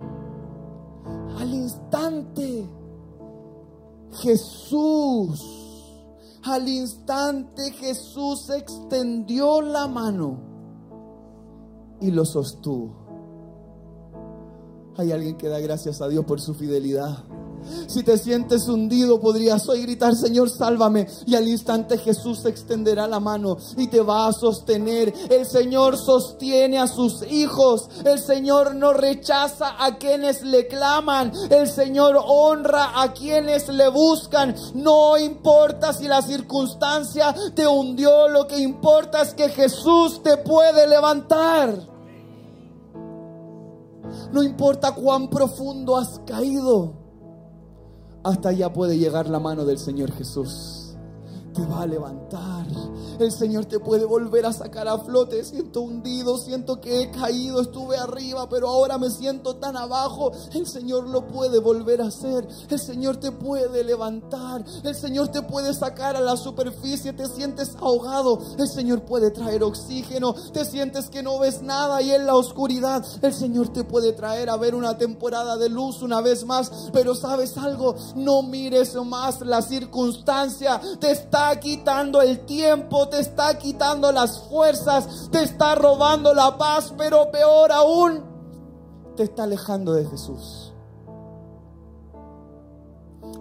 al 1.38 1.54
instante, 1.54 2.68
Jesús 4.14 5.63
al 6.44 6.68
instante 6.68 7.72
Jesús 7.72 8.50
extendió 8.50 9.62
la 9.62 9.88
mano 9.88 10.38
y 12.00 12.10
lo 12.10 12.24
sostuvo. 12.24 13.04
Hay 14.96 15.10
alguien 15.10 15.36
que 15.36 15.48
da 15.48 15.58
gracias 15.58 16.00
a 16.02 16.08
Dios 16.08 16.24
por 16.24 16.40
su 16.40 16.54
fidelidad. 16.54 17.24
Si 17.86 18.02
te 18.02 18.18
sientes 18.18 18.68
hundido, 18.68 19.20
podrías 19.20 19.68
hoy 19.68 19.82
gritar, 19.82 20.14
Señor, 20.14 20.50
sálvame. 20.50 21.06
Y 21.26 21.34
al 21.34 21.48
instante 21.48 21.98
Jesús 21.98 22.44
extenderá 22.44 23.06
la 23.06 23.20
mano 23.20 23.56
y 23.76 23.88
te 23.88 24.00
va 24.00 24.26
a 24.26 24.32
sostener. 24.32 25.12
El 25.30 25.46
Señor 25.46 25.96
sostiene 25.96 26.78
a 26.78 26.86
sus 26.86 27.22
hijos. 27.30 27.88
El 28.04 28.18
Señor 28.18 28.74
no 28.74 28.92
rechaza 28.92 29.76
a 29.78 29.96
quienes 29.98 30.42
le 30.42 30.66
claman. 30.66 31.32
El 31.50 31.68
Señor 31.68 32.20
honra 32.26 33.00
a 33.00 33.12
quienes 33.12 33.68
le 33.68 33.88
buscan. 33.88 34.54
No 34.74 35.18
importa 35.18 35.92
si 35.92 36.08
la 36.08 36.22
circunstancia 36.22 37.34
te 37.54 37.66
hundió, 37.66 38.28
lo 38.28 38.46
que 38.46 38.58
importa 38.58 39.22
es 39.22 39.34
que 39.34 39.48
Jesús 39.48 40.22
te 40.22 40.36
puede 40.38 40.86
levantar. 40.86 41.94
No 44.32 44.42
importa 44.42 44.92
cuán 44.92 45.28
profundo 45.28 45.96
has 45.96 46.20
caído 46.26 47.03
hasta 48.24 48.48
allá 48.48 48.72
puede 48.72 48.98
llegar 48.98 49.28
la 49.28 49.38
mano 49.38 49.64
del 49.64 49.78
Señor 49.78 50.10
Jesús 50.12 50.84
te 51.54 51.64
va 51.64 51.82
a 51.82 51.86
levantar. 51.86 52.66
El 53.18 53.32
Señor 53.32 53.66
te 53.66 53.78
puede 53.78 54.04
volver 54.04 54.46
a 54.46 54.52
sacar 54.52 54.88
a 54.88 54.98
flote. 54.98 55.44
Siento 55.44 55.80
hundido, 55.82 56.38
siento 56.38 56.80
que 56.80 57.02
he 57.02 57.10
caído, 57.10 57.60
estuve 57.60 57.96
arriba, 57.96 58.48
pero 58.48 58.68
ahora 58.68 58.98
me 58.98 59.10
siento 59.10 59.56
tan 59.56 59.76
abajo. 59.76 60.32
El 60.52 60.66
Señor 60.66 61.08
lo 61.08 61.26
puede 61.26 61.58
volver 61.58 62.02
a 62.02 62.06
hacer. 62.06 62.46
El 62.68 62.78
Señor 62.78 63.16
te 63.16 63.32
puede 63.32 63.84
levantar. 63.84 64.64
El 64.82 64.94
Señor 64.94 65.28
te 65.28 65.42
puede 65.42 65.74
sacar 65.74 66.16
a 66.16 66.20
la 66.20 66.36
superficie. 66.36 67.12
Te 67.12 67.26
sientes 67.26 67.76
ahogado. 67.76 68.38
El 68.58 68.68
Señor 68.68 69.02
puede 69.02 69.30
traer 69.30 69.62
oxígeno. 69.62 70.34
Te 70.52 70.64
sientes 70.64 71.08
que 71.10 71.22
no 71.22 71.38
ves 71.38 71.62
nada 71.62 72.02
y 72.02 72.10
en 72.10 72.26
la 72.26 72.34
oscuridad. 72.34 73.04
El 73.22 73.32
Señor 73.32 73.68
te 73.68 73.84
puede 73.84 74.12
traer 74.12 74.50
a 74.50 74.56
ver 74.56 74.74
una 74.74 74.98
temporada 74.98 75.56
de 75.56 75.68
luz 75.68 76.02
una 76.02 76.20
vez 76.20 76.44
más. 76.44 76.90
Pero 76.92 77.14
sabes 77.14 77.56
algo, 77.56 77.94
no 78.16 78.42
mires 78.42 78.94
más 78.94 79.40
la 79.40 79.62
circunstancia. 79.62 80.80
Te 81.00 81.10
está 81.10 81.58
quitando 81.58 82.20
el 82.20 82.44
tiempo, 82.46 83.03
te 83.08 83.20
está 83.20 83.56
quitando 83.58 84.12
las 84.12 84.40
fuerzas, 84.40 85.28
te 85.30 85.42
está 85.42 85.74
robando 85.74 86.34
la 86.34 86.56
paz, 86.56 86.92
pero 86.96 87.30
peor 87.30 87.72
aún, 87.72 88.22
te 89.16 89.24
está 89.24 89.44
alejando 89.44 89.92
de 89.92 90.06
Jesús. 90.06 90.72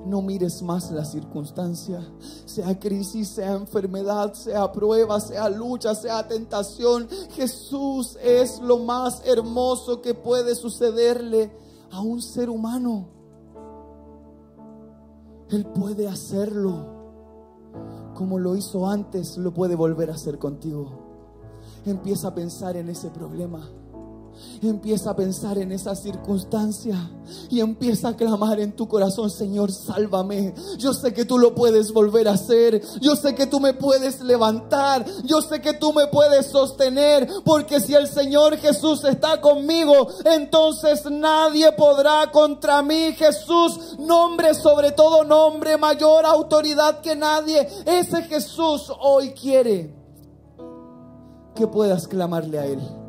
No 0.05 0.21
mires 0.21 0.61
más 0.61 0.91
la 0.91 1.05
circunstancia, 1.05 2.05
sea 2.45 2.77
crisis, 2.77 3.29
sea 3.29 3.53
enfermedad, 3.53 4.33
sea 4.33 4.69
prueba, 4.71 5.19
sea 5.19 5.49
lucha, 5.49 5.95
sea 5.95 6.27
tentación. 6.27 7.07
Jesús 7.31 8.17
es 8.21 8.59
lo 8.59 8.79
más 8.79 9.21
hermoso 9.25 10.01
que 10.01 10.13
puede 10.13 10.55
sucederle 10.55 11.55
a 11.91 12.01
un 12.01 12.21
ser 12.21 12.49
humano. 12.49 13.07
Él 15.49 15.65
puede 15.67 16.07
hacerlo 16.07 17.02
como 18.13 18.39
lo 18.39 18.55
hizo 18.55 18.87
antes, 18.87 19.37
lo 19.37 19.53
puede 19.53 19.75
volver 19.75 20.09
a 20.09 20.13
hacer 20.13 20.37
contigo. 20.39 20.91
Empieza 21.85 22.29
a 22.29 22.35
pensar 22.35 22.77
en 22.77 22.89
ese 22.89 23.09
problema. 23.09 23.69
Empieza 24.61 25.11
a 25.11 25.15
pensar 25.15 25.57
en 25.57 25.71
esa 25.71 25.95
circunstancia 25.95 27.09
y 27.49 27.59
empieza 27.59 28.09
a 28.09 28.15
clamar 28.15 28.59
en 28.59 28.73
tu 28.73 28.87
corazón, 28.87 29.29
Señor, 29.29 29.71
sálvame. 29.71 30.53
Yo 30.77 30.93
sé 30.93 31.13
que 31.13 31.25
tú 31.25 31.37
lo 31.37 31.53
puedes 31.53 31.91
volver 31.91 32.27
a 32.27 32.33
hacer. 32.33 32.81
Yo 33.01 33.15
sé 33.15 33.35
que 33.35 33.47
tú 33.47 33.59
me 33.59 33.73
puedes 33.73 34.21
levantar. 34.21 35.05
Yo 35.23 35.41
sé 35.41 35.61
que 35.61 35.73
tú 35.73 35.93
me 35.93 36.07
puedes 36.07 36.47
sostener. 36.47 37.27
Porque 37.43 37.79
si 37.79 37.93
el 37.93 38.07
Señor 38.07 38.57
Jesús 38.57 39.03
está 39.03 39.41
conmigo, 39.41 40.07
entonces 40.25 41.03
nadie 41.09 41.71
podrá 41.73 42.31
contra 42.31 42.81
mí. 42.81 43.13
Jesús, 43.13 43.97
nombre 43.99 44.53
sobre 44.53 44.91
todo 44.91 45.23
nombre, 45.23 45.77
mayor 45.77 46.25
autoridad 46.25 47.01
que 47.01 47.15
nadie. 47.15 47.67
Ese 47.85 48.23
Jesús 48.23 48.91
hoy 49.01 49.33
quiere 49.33 49.93
que 51.55 51.67
puedas 51.67 52.07
clamarle 52.07 52.59
a 52.59 52.65
Él. 52.65 53.02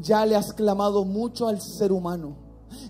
Ya 0.00 0.24
le 0.24 0.36
has 0.36 0.52
clamado 0.52 1.04
mucho 1.04 1.48
al 1.48 1.60
ser 1.60 1.92
humano. 1.92 2.36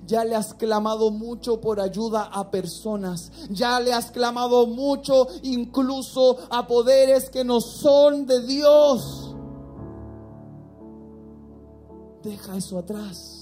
Ya 0.07 0.25
le 0.25 0.35
has 0.35 0.55
clamado 0.55 1.11
mucho 1.11 1.61
por 1.61 1.81
ayuda 1.81 2.25
a 2.25 2.51
personas. 2.51 3.31
Ya 3.51 3.81
le 3.81 3.93
has 3.93 4.11
clamado 4.11 4.67
mucho 4.67 5.27
incluso 5.43 6.37
a 6.51 6.67
poderes 6.67 7.31
que 7.31 7.45
no 7.45 7.61
son 7.61 8.27
de 8.27 8.45
Dios. 8.45 9.35
Deja 12.23 12.57
eso 12.57 12.79
atrás 12.79 13.39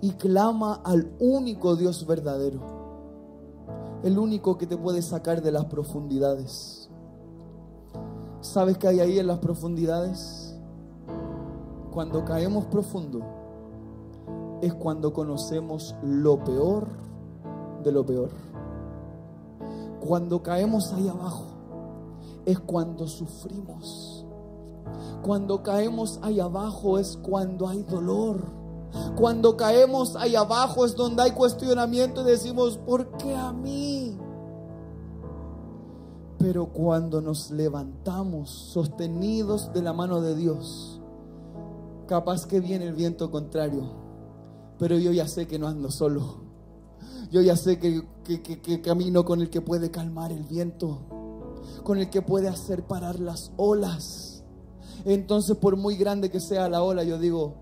y 0.00 0.10
clama 0.12 0.82
al 0.84 1.10
único 1.18 1.74
Dios 1.74 2.06
verdadero. 2.06 2.60
El 4.02 4.18
único 4.18 4.58
que 4.58 4.66
te 4.66 4.76
puede 4.76 5.02
sacar 5.02 5.42
de 5.42 5.50
las 5.50 5.64
profundidades. 5.64 6.90
¿Sabes 8.40 8.78
qué 8.78 8.88
hay 8.88 9.00
ahí 9.00 9.18
en 9.18 9.26
las 9.26 9.38
profundidades? 9.38 10.45
Cuando 11.96 12.26
caemos 12.26 12.66
profundo 12.66 13.22
es 14.60 14.74
cuando 14.74 15.14
conocemos 15.14 15.94
lo 16.02 16.44
peor 16.44 16.88
de 17.82 17.90
lo 17.90 18.04
peor. 18.04 18.28
Cuando 20.06 20.42
caemos 20.42 20.92
ahí 20.92 21.08
abajo 21.08 21.46
es 22.44 22.60
cuando 22.60 23.08
sufrimos. 23.08 24.26
Cuando 25.22 25.62
caemos 25.62 26.18
ahí 26.20 26.38
abajo 26.38 26.98
es 26.98 27.16
cuando 27.16 27.66
hay 27.66 27.82
dolor. 27.84 28.42
Cuando 29.16 29.56
caemos 29.56 30.16
ahí 30.16 30.36
abajo 30.36 30.84
es 30.84 30.96
donde 30.96 31.22
hay 31.22 31.30
cuestionamiento 31.30 32.20
y 32.20 32.24
decimos, 32.24 32.76
¿por 32.76 33.08
qué 33.16 33.34
a 33.34 33.54
mí? 33.54 34.18
Pero 36.36 36.66
cuando 36.66 37.22
nos 37.22 37.50
levantamos 37.50 38.50
sostenidos 38.50 39.72
de 39.72 39.80
la 39.80 39.94
mano 39.94 40.20
de 40.20 40.36
Dios, 40.36 40.95
Capaz 42.06 42.46
que 42.46 42.60
viene 42.60 42.86
el 42.86 42.94
viento 42.94 43.30
contrario, 43.30 43.82
pero 44.78 44.96
yo 44.96 45.10
ya 45.10 45.26
sé 45.26 45.46
que 45.46 45.58
no 45.58 45.66
ando 45.66 45.90
solo. 45.90 46.44
Yo 47.32 47.40
ya 47.40 47.56
sé 47.56 47.80
que, 47.80 48.80
camino 48.82 49.24
con 49.24 49.40
el 49.40 49.50
que 49.50 49.60
puede 49.60 49.90
calmar 49.90 50.30
el 50.32 50.44
viento. 50.44 51.00
con 51.82 51.98
el 51.98 52.10
que 52.10 52.22
puede 52.22 52.48
hacer 52.48 52.84
parar 52.84 53.20
las 53.20 53.52
olas. 53.56 54.44
Entonces, 55.04 55.56
por 55.56 55.76
muy 55.76 55.96
grande 55.96 56.30
que 56.30 56.40
sea 56.40 56.68
la 56.68 56.82
ola, 56.82 57.04
yo 57.04 57.18
digo, 57.18 57.54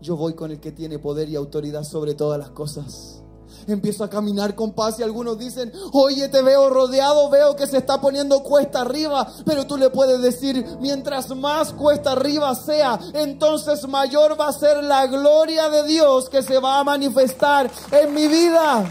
yo 0.00 0.16
voy 0.16 0.34
con 0.34 0.50
el 0.50 0.58
que 0.58 0.72
tiene 0.72 0.98
poder 0.98 1.28
y 1.28 1.36
autoridad 1.36 1.84
sobre 1.84 2.14
todas 2.14 2.38
las 2.38 2.50
cosas. 2.50 3.22
Empiezo 3.66 4.04
a 4.04 4.10
caminar 4.10 4.54
con 4.54 4.72
paz 4.72 4.98
y 4.98 5.02
algunos 5.02 5.38
dicen, 5.38 5.72
oye, 5.92 6.28
te 6.28 6.42
veo 6.42 6.70
rodeado, 6.70 7.28
veo 7.30 7.56
que 7.56 7.66
se 7.66 7.78
está 7.78 8.00
poniendo 8.00 8.42
cuesta 8.42 8.82
arriba, 8.82 9.26
pero 9.44 9.66
tú 9.66 9.76
le 9.76 9.90
puedes 9.90 10.20
decir, 10.20 10.64
mientras 10.80 11.34
más 11.36 11.72
cuesta 11.72 12.12
arriba 12.12 12.54
sea, 12.54 12.98
entonces 13.14 13.86
mayor 13.88 14.38
va 14.40 14.48
a 14.48 14.52
ser 14.52 14.82
la 14.84 15.06
gloria 15.06 15.68
de 15.68 15.84
Dios 15.84 16.28
que 16.28 16.42
se 16.42 16.58
va 16.58 16.80
a 16.80 16.84
manifestar 16.84 17.70
en 17.90 18.14
mi 18.14 18.26
vida. 18.28 18.84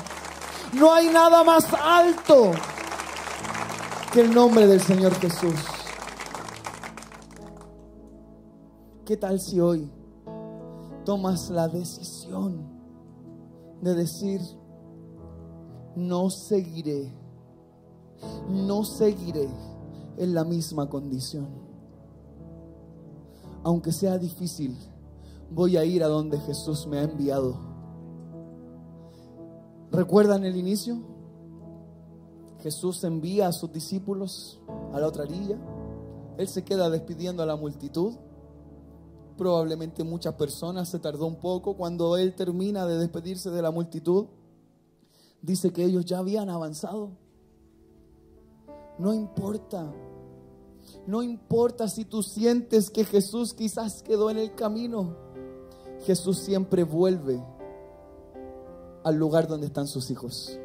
No 0.74 0.94
hay 0.94 1.08
nada 1.08 1.44
más 1.44 1.66
alto 1.74 2.52
que 4.12 4.22
el 4.22 4.34
nombre 4.34 4.68
del 4.68 4.82
Señor 4.82 5.14
Jesús. 5.20 5.56
¿Qué 9.06 9.16
tal 9.16 9.40
si 9.40 9.60
hoy 9.60 9.90
tomas 11.06 11.50
la 11.50 11.70
decisión 11.70 12.77
de 13.82 13.96
decir, 13.96 14.42
no 15.96 16.30
seguiré, 16.30 17.12
no 18.50 18.84
seguiré 18.84 19.48
en 20.18 20.34
la 20.34 20.44
misma 20.44 20.90
condición? 20.90 21.48
Aunque 23.64 23.92
sea 23.92 24.18
difícil, 24.18 24.78
voy 25.52 25.78
a 25.78 25.84
ir 25.84 26.04
a 26.04 26.08
donde 26.08 26.40
Jesús 26.40 26.88
me 26.88 27.00
ha 27.00 27.04
enviado. 27.04 27.58
¿Recuerdan 29.92 30.44
el 30.44 30.56
inicio? 30.56 31.00
Jesús 32.62 33.04
envía 33.04 33.48
a 33.48 33.54
sus 33.54 33.72
discípulos 33.72 34.60
a 34.94 35.00
la 35.00 35.08
otra 35.08 35.24
orilla. 35.24 35.58
Él 36.38 36.48
se 36.48 36.64
queda 36.64 36.90
despidiendo 36.90 37.44
a 37.44 37.46
la 37.46 37.56
multitud. 37.56 38.14
Probablemente 39.38 40.04
muchas 40.04 40.34
personas 40.34 40.90
se 40.90 41.00
tardó 41.00 41.28
un 41.28 41.36
poco 41.36 41.76
cuando 41.76 42.18
él 42.18 42.34
termina 42.34 42.86
de 42.86 42.98
despedirse 42.98 43.52
de 43.52 43.62
la 43.62 43.72
multitud. 43.72 44.26
Dice 45.42 45.72
que 45.72 45.84
ellos 45.84 46.06
ya 46.06 46.18
habían 46.18 46.50
avanzado. 46.50 47.12
No 48.98 49.14
importa. 49.14 49.94
No 51.06 51.22
importa 51.22 51.88
si 51.88 52.06
tú 52.06 52.24
sientes 52.24 52.90
que 52.90 53.06
Jesús 53.06 53.54
quizás 53.54 54.02
quedó 54.02 54.30
en 54.32 54.40
el 54.40 54.56
camino. 54.56 55.16
Jesús 56.06 56.40
siempre 56.40 56.84
vuelve 56.84 57.42
al 59.04 59.16
lugar 59.16 59.48
donde 59.48 59.68
están 59.68 59.88
sus 59.88 60.10
hijos. 60.10 60.60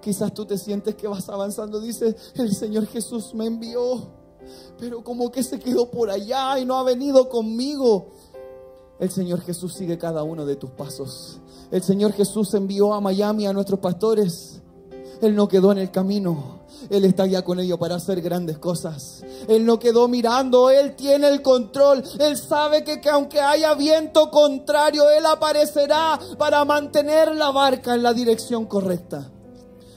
Quizás 0.00 0.34
tú 0.34 0.44
te 0.44 0.58
sientes 0.58 0.94
que 0.94 1.08
vas 1.08 1.28
avanzando, 1.30 1.80
dice, 1.80 2.14
el 2.34 2.54
Señor 2.54 2.86
Jesús 2.86 3.34
me 3.34 3.46
envió, 3.46 4.12
pero 4.78 5.02
como 5.02 5.30
que 5.30 5.42
se 5.42 5.58
quedó 5.58 5.90
por 5.90 6.10
allá 6.10 6.58
y 6.58 6.64
no 6.64 6.78
ha 6.78 6.82
venido 6.82 7.28
conmigo. 7.28 8.12
El 8.98 9.10
Señor 9.10 9.40
Jesús 9.40 9.74
sigue 9.74 9.98
cada 9.98 10.22
uno 10.22 10.46
de 10.46 10.56
tus 10.56 10.70
pasos. 10.70 11.40
El 11.70 11.82
Señor 11.82 12.12
Jesús 12.12 12.54
envió 12.54 12.94
a 12.94 13.00
Miami 13.00 13.46
a 13.46 13.52
nuestros 13.52 13.80
pastores. 13.80 14.62
Él 15.20 15.34
no 15.34 15.48
quedó 15.48 15.72
en 15.72 15.78
el 15.78 15.90
camino. 15.90 16.64
Él 16.90 17.04
está 17.04 17.26
ya 17.26 17.42
con 17.42 17.60
ellos 17.60 17.78
para 17.78 17.96
hacer 17.96 18.20
grandes 18.20 18.58
cosas. 18.58 19.24
Él 19.48 19.64
no 19.64 19.78
quedó 19.78 20.06
mirando, 20.08 20.70
Él 20.70 20.94
tiene 20.96 21.28
el 21.28 21.42
control. 21.42 22.04
Él 22.18 22.36
sabe 22.36 22.84
que, 22.84 23.00
que, 23.00 23.08
aunque 23.08 23.40
haya 23.40 23.74
viento 23.74 24.30
contrario, 24.30 25.10
Él 25.10 25.24
aparecerá 25.26 26.18
para 26.38 26.64
mantener 26.64 27.34
la 27.34 27.50
barca 27.50 27.94
en 27.94 28.02
la 28.02 28.12
dirección 28.12 28.66
correcta. 28.66 29.30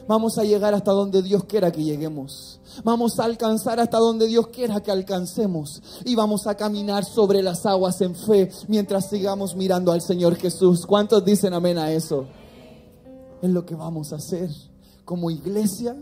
Vamos 0.08 0.38
a 0.38 0.44
llegar 0.44 0.74
hasta 0.74 0.92
donde 0.92 1.22
Dios 1.22 1.44
quiera 1.46 1.72
que 1.72 1.84
lleguemos. 1.84 2.62
Vamos 2.84 3.20
a 3.20 3.26
alcanzar 3.26 3.80
hasta 3.80 3.98
donde 3.98 4.28
Dios 4.28 4.48
quiera 4.48 4.82
que 4.82 4.92
alcancemos. 4.92 5.82
Y 6.06 6.16
vamos 6.16 6.48
a 6.48 6.56
caminar 6.56 7.04
sobre 7.04 7.44
las 7.44 7.66
aguas 7.66 8.00
en 8.02 8.16
fe 8.16 8.50
mientras 8.68 9.10
sigamos 9.10 9.56
mirando 9.56 9.92
al 9.92 10.02
Señor 10.02 10.36
Jesús. 10.36 10.86
¿Cuántos 10.86 11.26
dicen 11.26 11.54
amén 11.54 11.78
a 11.78 11.92
eso? 11.92 12.26
Es 13.42 13.50
lo 13.50 13.66
que 13.66 13.76
vamos 13.76 14.14
a 14.14 14.18
hacer 14.18 14.50
como 15.04 15.30
iglesia 15.30 15.96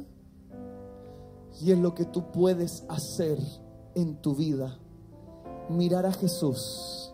y 1.61 1.71
es 1.71 1.77
lo 1.77 1.93
que 1.93 2.05
tú 2.05 2.31
puedes 2.31 2.83
hacer 2.89 3.39
en 3.95 4.21
tu 4.21 4.35
vida. 4.35 4.77
Mirar 5.69 6.05
a 6.05 6.11
Jesús, 6.11 7.11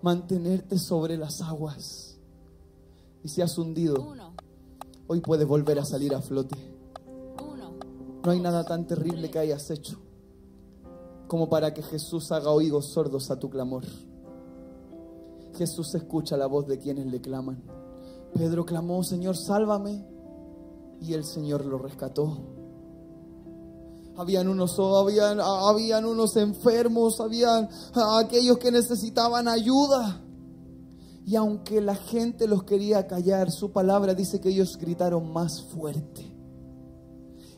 mantenerte 0.00 0.78
sobre 0.78 1.16
las 1.16 1.42
aguas. 1.42 2.16
Y 3.22 3.28
si 3.28 3.42
has 3.42 3.56
hundido, 3.58 4.14
hoy 5.06 5.20
puedes 5.20 5.46
volver 5.46 5.78
a 5.78 5.84
salir 5.84 6.14
a 6.14 6.20
flote. 6.20 6.56
No 8.24 8.30
hay 8.30 8.40
nada 8.40 8.64
tan 8.64 8.86
terrible 8.86 9.30
que 9.30 9.38
hayas 9.38 9.70
hecho 9.70 9.98
como 11.32 11.48
para 11.48 11.72
que 11.72 11.82
Jesús 11.82 12.30
haga 12.30 12.50
oídos 12.50 12.92
sordos 12.92 13.30
a 13.30 13.38
tu 13.38 13.48
clamor. 13.48 13.84
Jesús 15.56 15.94
escucha 15.94 16.36
la 16.36 16.46
voz 16.46 16.66
de 16.66 16.78
quienes 16.78 17.06
le 17.06 17.22
claman. 17.22 17.62
Pedro 18.34 18.66
clamó, 18.66 19.02
Señor, 19.02 19.38
sálvame. 19.38 20.06
Y 21.00 21.14
el 21.14 21.24
Señor 21.24 21.64
lo 21.64 21.78
rescató. 21.78 22.36
Habían 24.18 24.46
unos, 24.46 24.78
habían, 24.78 25.40
habían 25.40 26.04
unos 26.04 26.36
enfermos, 26.36 27.18
habían 27.18 27.66
aquellos 27.94 28.58
que 28.58 28.70
necesitaban 28.70 29.48
ayuda. 29.48 30.20
Y 31.24 31.36
aunque 31.36 31.80
la 31.80 31.94
gente 31.94 32.48
los 32.48 32.64
quería 32.64 33.06
callar, 33.06 33.50
su 33.50 33.70
palabra 33.72 34.14
dice 34.14 34.40
que 34.40 34.48
ellos 34.48 34.76
gritaron 34.76 35.32
más 35.32 35.62
fuerte. 35.62 36.32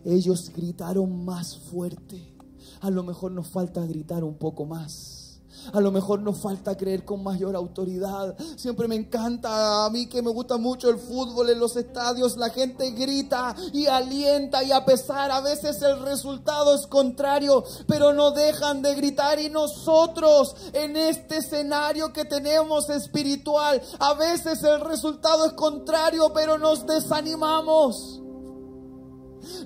Ellos 0.05 0.53
gritaron 0.55 1.25
más 1.25 1.57
fuerte. 1.57 2.37
A 2.81 2.91
lo 2.91 3.03
mejor 3.03 3.33
nos 3.33 3.49
falta 3.49 3.87
gritar 3.87 4.23
un 4.23 4.37
poco 4.37 4.67
más. 4.67 5.24
A 5.73 5.81
lo 5.81 5.91
mejor 5.91 6.21
nos 6.21 6.39
falta 6.39 6.77
creer 6.77 7.05
con 7.05 7.23
mayor 7.23 7.57
autoridad. 7.57 8.37
Siempre 8.57 8.89
me 8.89 8.97
encanta 8.97 9.85
a 9.85 9.91
mí 9.91 10.07
que 10.07 10.23
me 10.23 10.31
gusta 10.31 10.57
mucho 10.57 10.91
el 10.91 10.99
fútbol 10.99 11.51
en 11.51 11.59
los 11.59 11.77
estadios. 11.77 12.37
La 12.37 12.51
gente 12.51 12.91
grita 12.91 13.55
y 13.73 13.87
alienta 13.87 14.63
y 14.63 14.73
a 14.73 14.85
pesar 14.85 15.31
a 15.31 15.41
veces 15.41 15.81
el 15.83 16.01
resultado 16.01 16.75
es 16.75 16.87
contrario, 16.87 17.65
pero 17.87 18.13
no 18.13 18.31
dejan 18.31 18.83
de 18.83 18.95
gritar. 18.95 19.39
Y 19.39 19.49
nosotros 19.49 20.57
en 20.73 20.97
este 20.97 21.39
escenario 21.39 22.13
que 22.13 22.25
tenemos 22.25 22.89
espiritual, 22.91 23.81
a 23.99 24.15
veces 24.15 24.63
el 24.63 24.81
resultado 24.81 25.47
es 25.47 25.53
contrario, 25.53 26.33
pero 26.35 26.59
nos 26.59 26.87
desanimamos 26.87 28.24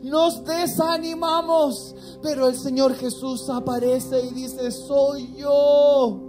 nos 0.02 0.44
desanimamos, 0.44 1.94
pero 2.22 2.48
el 2.48 2.56
Señor 2.56 2.94
Jesús 2.94 3.48
aparece 3.48 4.26
y 4.26 4.34
dice, 4.34 4.70
soy 4.70 5.34
yo. 5.36 6.24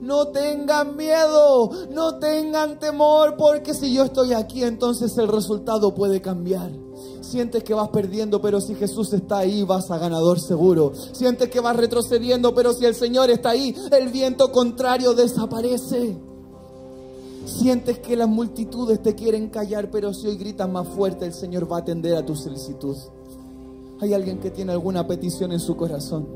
No 0.00 0.28
tengan 0.28 0.96
miedo, 0.96 1.70
no 1.90 2.18
tengan 2.18 2.78
temor, 2.78 3.36
porque 3.36 3.74
si 3.74 3.92
yo 3.92 4.04
estoy 4.04 4.32
aquí, 4.32 4.62
entonces 4.62 5.16
el 5.18 5.28
resultado 5.28 5.94
puede 5.94 6.22
cambiar. 6.22 6.70
Sientes 7.20 7.62
que 7.64 7.74
vas 7.74 7.90
perdiendo, 7.90 8.40
pero 8.40 8.60
si 8.60 8.74
Jesús 8.74 9.12
está 9.12 9.38
ahí, 9.38 9.62
vas 9.62 9.90
a 9.90 9.98
ganador 9.98 10.40
seguro. 10.40 10.92
Sientes 11.12 11.50
que 11.50 11.60
vas 11.60 11.76
retrocediendo, 11.76 12.54
pero 12.54 12.72
si 12.72 12.86
el 12.86 12.94
Señor 12.94 13.30
está 13.30 13.50
ahí, 13.50 13.74
el 13.90 14.08
viento 14.08 14.50
contrario 14.50 15.12
desaparece. 15.12 16.27
Sientes 17.48 17.98
que 18.00 18.14
las 18.14 18.28
multitudes 18.28 19.02
te 19.02 19.14
quieren 19.14 19.48
callar, 19.48 19.90
pero 19.90 20.12
si 20.12 20.26
hoy 20.26 20.36
gritas 20.36 20.68
más 20.68 20.86
fuerte, 20.86 21.24
el 21.24 21.32
Señor 21.32 21.70
va 21.70 21.78
a 21.78 21.80
atender 21.80 22.14
a 22.14 22.24
tu 22.24 22.36
solicitud. 22.36 22.94
Hay 24.00 24.12
alguien 24.12 24.38
que 24.38 24.50
tiene 24.50 24.72
alguna 24.72 25.06
petición 25.06 25.52
en 25.52 25.58
su 25.58 25.74
corazón. 25.74 26.28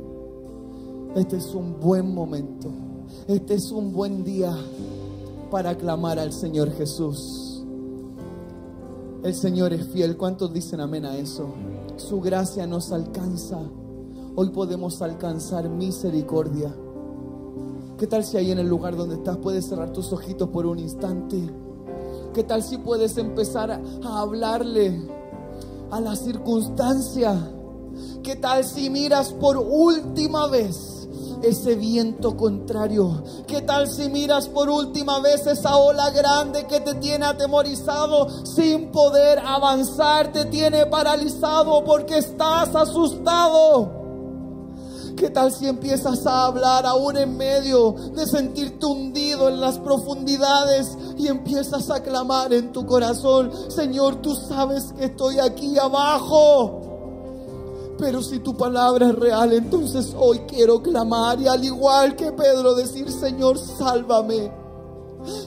Este 1.15 1.37
es 1.37 1.55
un 1.55 1.79
buen 1.79 2.13
momento. 2.15 2.71
Este 3.29 3.55
es 3.55 3.71
un 3.71 3.93
buen 3.93 4.25
día 4.25 4.57
para 5.51 5.77
clamar 5.77 6.19
al 6.19 6.33
Señor 6.33 6.73
Jesús. 6.73 7.63
El 9.23 9.35
Señor 9.35 9.75
es 9.75 9.87
fiel. 9.89 10.17
¿Cuántos 10.17 10.51
dicen 10.53 10.81
amén 10.81 11.05
a 11.05 11.19
eso? 11.19 11.49
Su 11.99 12.23
gracia 12.23 12.67
nos 12.67 12.91
alcanza. 12.91 13.59
Hoy 14.35 14.49
podemos 14.49 15.03
alcanzar 15.03 15.69
misericordia. 15.69 16.75
¿Qué 18.03 18.09
tal 18.09 18.25
si 18.25 18.37
ahí 18.37 18.51
en 18.51 18.59
el 18.59 18.67
lugar 18.67 18.97
donde 18.97 19.15
estás 19.15 19.37
puedes 19.37 19.69
cerrar 19.69 19.93
tus 19.93 20.13
ojitos 20.13 20.49
por 20.49 20.67
un 20.67 20.81
instante? 20.81 21.39
¿Qué 22.35 22.43
tal 22.43 22.65
si 22.65 22.79
puedes 22.79 23.17
empezar 23.17 23.71
a 23.71 24.19
hablarle 24.19 25.09
a 25.89 26.01
la 26.01 26.17
circunstancia? 26.17 27.33
¿Qué 28.25 28.35
tal 28.35 28.65
si 28.65 28.91
miras 28.91 29.33
por 29.33 29.57
última 29.57 30.49
vez 30.49 31.09
ese 31.45 31.77
viento 31.77 32.37
contrario? 32.37 33.23
¿Qué 33.47 33.63
tal 33.63 33.89
si 33.89 34.09
miras 34.09 34.49
por 34.49 34.69
última 34.69 35.21
vez 35.21 35.47
esa 35.47 35.77
ola 35.77 36.11
grande 36.11 36.67
que 36.67 36.81
te 36.81 36.95
tiene 36.95 37.27
atemorizado 37.27 38.27
sin 38.45 38.91
poder 38.91 39.39
avanzar, 39.39 40.33
te 40.33 40.47
tiene 40.47 40.87
paralizado 40.87 41.85
porque 41.85 42.19
estás 42.19 42.75
asustado? 42.75 44.02
¿Qué 45.17 45.31
tal 45.31 45.53
si 45.53 45.67
empiezas 45.67 46.27
a 46.27 46.47
hablar 46.47 46.87
aún 46.87 47.17
en 47.17 47.37
medio 47.37 47.93
de 48.15 48.27
sentirte 48.27 48.87
hundido 48.87 49.49
en 49.49 49.61
las 49.61 49.79
profundidades 49.79 50.97
y 51.17 51.29
empiezas 51.29 51.91
a 51.91 52.03
clamar 52.03 52.53
en 52.53 52.73
tu 52.73 52.87
corazón, 52.87 53.51
Señor, 53.71 54.17
tú 54.17 54.35
sabes 54.35 54.93
que 54.93 55.05
estoy 55.07 55.39
aquí 55.39 55.79
abajo? 55.79 56.81
Pero 57.99 58.23
si 58.23 58.41
tu 58.41 58.57
palabra 58.57 59.11
es 59.11 59.15
real, 59.15 59.53
entonces 59.53 60.15
hoy 60.19 60.41
quiero 60.49 60.83
clamar 60.83 61.41
y 61.41 61.47
al 61.47 61.63
igual 61.63 62.17
que 62.17 62.33
Pedro 62.33 62.75
decir, 62.75 63.11
Señor, 63.11 63.59
sálvame. 63.59 64.51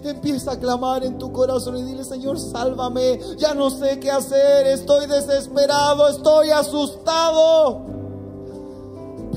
Empieza 0.04 0.54
a 0.54 0.60
clamar 0.60 1.04
en 1.04 1.18
tu 1.18 1.34
corazón 1.34 1.78
y 1.78 1.84
dile, 1.84 2.04
Señor, 2.04 2.40
sálvame. 2.40 3.20
Ya 3.38 3.54
no 3.54 3.70
sé 3.70 4.00
qué 4.00 4.10
hacer, 4.10 4.68
estoy 4.68 5.08
desesperado, 5.08 6.08
estoy 6.08 6.52
asustado. 6.52 7.95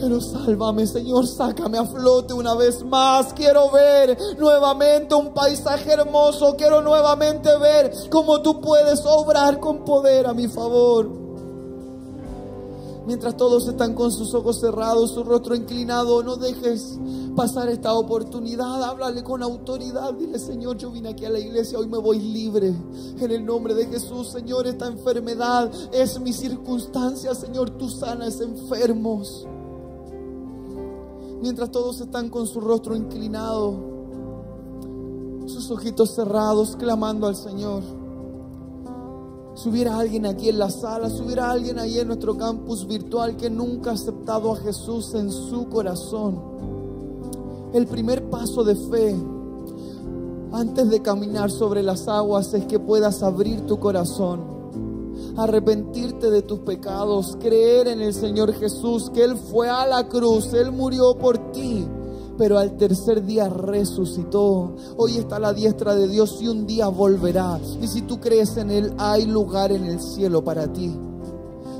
Pero 0.00 0.20
sálvame, 0.20 0.86
Señor, 0.86 1.26
sácame 1.26 1.78
a 1.78 1.84
flote 1.84 2.32
una 2.32 2.54
vez 2.54 2.84
más. 2.84 3.32
Quiero 3.32 3.70
ver 3.70 4.16
nuevamente 4.38 5.14
un 5.14 5.34
paisaje 5.34 5.92
hermoso. 5.92 6.54
Quiero 6.56 6.82
nuevamente 6.82 7.48
ver 7.58 7.92
cómo 8.10 8.40
tú 8.40 8.60
puedes 8.60 9.04
obrar 9.04 9.58
con 9.58 9.84
poder 9.84 10.26
a 10.26 10.34
mi 10.34 10.46
favor. 10.46 11.08
Mientras 13.06 13.36
todos 13.38 13.66
están 13.66 13.94
con 13.94 14.12
sus 14.12 14.34
ojos 14.34 14.60
cerrados, 14.60 15.12
su 15.12 15.24
rostro 15.24 15.54
inclinado, 15.54 16.22
no 16.22 16.36
dejes 16.36 16.98
pasar 17.34 17.70
esta 17.70 17.94
oportunidad. 17.94 18.84
Háblale 18.84 19.24
con 19.24 19.42
autoridad. 19.42 20.12
Dile, 20.12 20.38
Señor, 20.38 20.76
yo 20.76 20.90
vine 20.90 21.08
aquí 21.08 21.24
a 21.24 21.30
la 21.30 21.38
iglesia, 21.38 21.78
hoy 21.78 21.88
me 21.88 21.98
voy 21.98 22.20
libre. 22.20 22.74
En 23.18 23.30
el 23.30 23.44
nombre 23.46 23.74
de 23.74 23.86
Jesús, 23.86 24.28
Señor, 24.28 24.66
esta 24.66 24.86
enfermedad 24.86 25.70
es 25.90 26.20
mi 26.20 26.34
circunstancia. 26.34 27.34
Señor, 27.34 27.70
tú 27.70 27.88
sanas 27.88 28.40
enfermos 28.42 29.46
mientras 31.40 31.70
todos 31.70 32.00
están 32.00 32.30
con 32.30 32.46
su 32.46 32.60
rostro 32.60 32.96
inclinado, 32.96 33.74
sus 35.46 35.70
ojitos 35.70 36.14
cerrados, 36.14 36.76
clamando 36.76 37.26
al 37.26 37.36
Señor. 37.36 37.82
Si 39.54 39.68
hubiera 39.68 39.98
alguien 39.98 40.26
aquí 40.26 40.48
en 40.48 40.58
la 40.58 40.70
sala, 40.70 41.10
si 41.10 41.20
hubiera 41.22 41.50
alguien 41.50 41.78
ahí 41.78 41.98
en 41.98 42.06
nuestro 42.08 42.36
campus 42.36 42.86
virtual 42.86 43.36
que 43.36 43.50
nunca 43.50 43.90
ha 43.90 43.94
aceptado 43.94 44.52
a 44.52 44.56
Jesús 44.56 45.14
en 45.14 45.32
su 45.32 45.68
corazón, 45.68 46.40
el 47.72 47.86
primer 47.86 48.30
paso 48.30 48.64
de 48.64 48.76
fe 48.76 49.16
antes 50.52 50.88
de 50.88 51.02
caminar 51.02 51.50
sobre 51.50 51.82
las 51.82 52.08
aguas 52.08 52.54
es 52.54 52.64
que 52.66 52.78
puedas 52.78 53.22
abrir 53.22 53.66
tu 53.66 53.78
corazón 53.78 54.57
arrepentirte 55.38 56.30
de 56.30 56.42
tus 56.42 56.60
pecados, 56.60 57.36
creer 57.40 57.88
en 57.88 58.00
el 58.00 58.12
Señor 58.12 58.52
Jesús, 58.54 59.10
que 59.10 59.22
Él 59.22 59.36
fue 59.36 59.68
a 59.68 59.86
la 59.86 60.08
cruz, 60.08 60.52
Él 60.52 60.72
murió 60.72 61.16
por 61.16 61.52
ti, 61.52 61.86
pero 62.36 62.58
al 62.58 62.76
tercer 62.76 63.24
día 63.24 63.48
resucitó. 63.48 64.74
Hoy 64.96 65.16
está 65.16 65.36
a 65.36 65.40
la 65.40 65.52
diestra 65.52 65.94
de 65.94 66.08
Dios 66.08 66.38
y 66.40 66.48
un 66.48 66.66
día 66.66 66.88
volverá. 66.88 67.60
Y 67.80 67.86
si 67.86 68.02
tú 68.02 68.20
crees 68.20 68.56
en 68.56 68.70
Él, 68.70 68.92
hay 68.98 69.26
lugar 69.26 69.72
en 69.72 69.84
el 69.86 70.00
cielo 70.00 70.42
para 70.42 70.72
ti. 70.72 71.07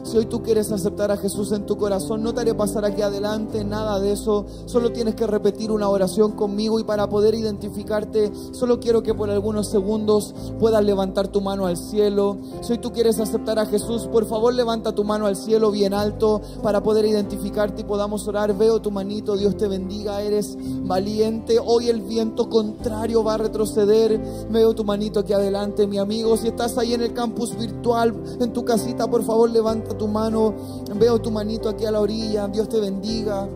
Si 0.09 0.17
hoy 0.17 0.25
tú 0.25 0.43
quieres 0.43 0.73
aceptar 0.73 1.11
a 1.11 1.19
Jesús 1.19 1.53
en 1.53 1.67
tu 1.67 1.77
corazón, 1.77 2.23
no 2.23 2.33
te 2.33 2.41
haré 2.41 2.55
pasar 2.55 2.83
aquí 2.87 3.03
adelante, 3.03 3.63
nada 3.63 4.01
de 4.01 4.13
eso. 4.13 4.47
Solo 4.65 4.91
tienes 4.91 5.15
que 5.15 5.27
repetir 5.27 5.71
una 5.71 5.91
oración 5.91 6.33
conmigo 6.33 6.81
y 6.81 6.85
para 6.85 7.11
poder 7.11 7.35
identificarte, 7.35 8.33
solo 8.53 8.81
quiero 8.81 9.03
que 9.03 9.13
por 9.13 9.29
algunos 9.29 9.69
segundos 9.69 10.35
puedas 10.59 10.83
levantar 10.83 11.29
tu 11.29 11.43
mano 11.43 11.67
al 11.67 11.77
cielo. 11.77 12.39
Si 12.63 12.73
hoy 12.73 12.79
tú 12.79 12.91
quieres 12.91 13.21
aceptar 13.21 13.59
a 13.59 13.67
Jesús, 13.67 14.09
por 14.11 14.25
favor 14.25 14.55
levanta 14.55 14.95
tu 14.95 15.05
mano 15.05 15.27
al 15.27 15.37
cielo 15.37 15.71
bien 15.71 15.93
alto 15.93 16.41
para 16.63 16.83
poder 16.83 17.05
identificarte 17.05 17.83
y 17.83 17.85
podamos 17.85 18.27
orar. 18.29 18.57
Veo 18.57 18.81
tu 18.81 18.91
manito, 18.91 19.37
Dios 19.37 19.59
te 19.59 19.69
bendiga, 19.69 20.23
eres 20.23 20.57
valiente. 20.85 21.59
Hoy 21.63 21.91
el 21.91 22.01
viento 22.01 22.49
contrario 22.49 23.23
va 23.23 23.35
a 23.35 23.39
retroceder. 23.39 24.19
Veo 24.51 24.75
tu 24.75 24.85
manito 24.85 25.21
aquí 25.21 25.35
adelante, 25.35 25.87
mi 25.87 25.99
amigo. 25.99 26.39
Si 26.39 26.49
estás 26.49 26.79
ahí 26.79 26.95
en 26.95 27.03
el 27.03 27.13
campus 27.13 27.55
virtual, 27.59 28.15
en 28.41 28.55
tu 28.55 28.65
casita, 28.65 29.07
por 29.07 29.23
favor 29.23 29.51
levanta 29.51 29.98
tu 29.99 30.09
mano, 30.09 30.55
veo 30.95 31.21
tu 31.21 31.31
manito 31.31 31.69
aquí 31.69 31.85
a 31.85 31.91
la 31.91 32.01
orilla, 32.01 32.49
Dios 32.49 32.69
te 32.69 32.81
bendiga. 32.81 33.49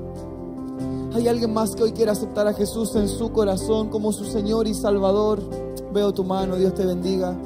Hay 1.15 1.29
alguien 1.29 1.53
más 1.53 1.75
que 1.75 1.83
hoy 1.83 1.93
quiere 1.93 2.11
aceptar 2.11 2.47
a 2.47 2.55
Jesús 2.55 2.95
en 2.97 3.09
su 3.09 3.33
corazón 3.33 3.89
como 3.89 4.13
su 4.13 4.25
Señor 4.25 4.67
y 4.67 4.75
Salvador. 4.75 5.41
Veo 5.93 6.13
tu 6.13 6.25
mano, 6.25 6.57
Dios 6.57 6.75
te 6.75 6.87
bendiga. 6.87 7.37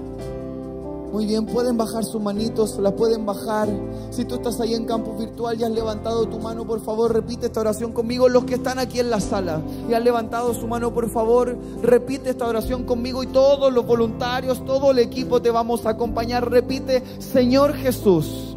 Muy 1.13 1.25
bien, 1.25 1.47
pueden 1.47 1.77
bajar 1.77 2.05
sus 2.05 2.21
manitos, 2.21 2.79
la 2.79 2.95
pueden 2.95 3.25
bajar. 3.25 3.69
Si 4.11 4.25
tú 4.25 4.35
estás 4.35 4.61
ahí 4.61 4.75
en 4.75 4.85
campo 4.85 5.15
virtual 5.15 5.59
y 5.59 5.65
has 5.65 5.71
levantado 5.71 6.27
tu 6.27 6.39
mano, 6.39 6.67
por 6.67 6.81
favor, 6.81 7.13
repite 7.13 7.47
esta 7.47 7.61
oración 7.61 7.93
conmigo. 7.93 8.29
Los 8.29 8.45
que 8.45 8.55
están 8.55 8.79
aquí 8.79 9.01
en 9.01 9.11
la 9.11 9.21
sala 9.21 9.63
y 9.89 9.95
han 9.95 10.05
levantado 10.05 10.53
su 10.53 10.67
mano, 10.67 10.93
por 10.93 11.09
favor, 11.09 11.57
repite 11.83 12.31
esta 12.31 12.47
oración 12.47 12.85
conmigo 12.85 13.23
y 13.23 13.29
todos 13.29 13.73
los 13.73 13.87
voluntarios, 13.87 14.65
todo 14.65 14.91
el 14.91 14.99
equipo 14.99 15.41
te 15.41 15.51
vamos 15.51 15.87
a 15.87 15.91
acompañar. 15.91 16.51
Repite, 16.51 17.03
Señor 17.19 17.75
Jesús 17.75 18.56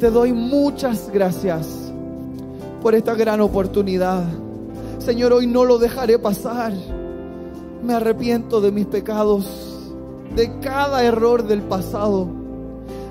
te 0.00 0.10
doy 0.10 0.32
muchas 0.32 1.10
gracias 1.12 1.92
por 2.80 2.94
esta 2.94 3.14
gran 3.14 3.42
oportunidad. 3.42 4.24
Señor, 4.98 5.34
hoy 5.34 5.46
no 5.46 5.66
lo 5.66 5.78
dejaré 5.78 6.18
pasar. 6.18 6.72
Me 7.84 7.92
arrepiento 7.92 8.62
de 8.62 8.72
mis 8.72 8.86
pecados, 8.86 9.46
de 10.34 10.58
cada 10.60 11.04
error 11.04 11.46
del 11.46 11.60
pasado. 11.60 12.28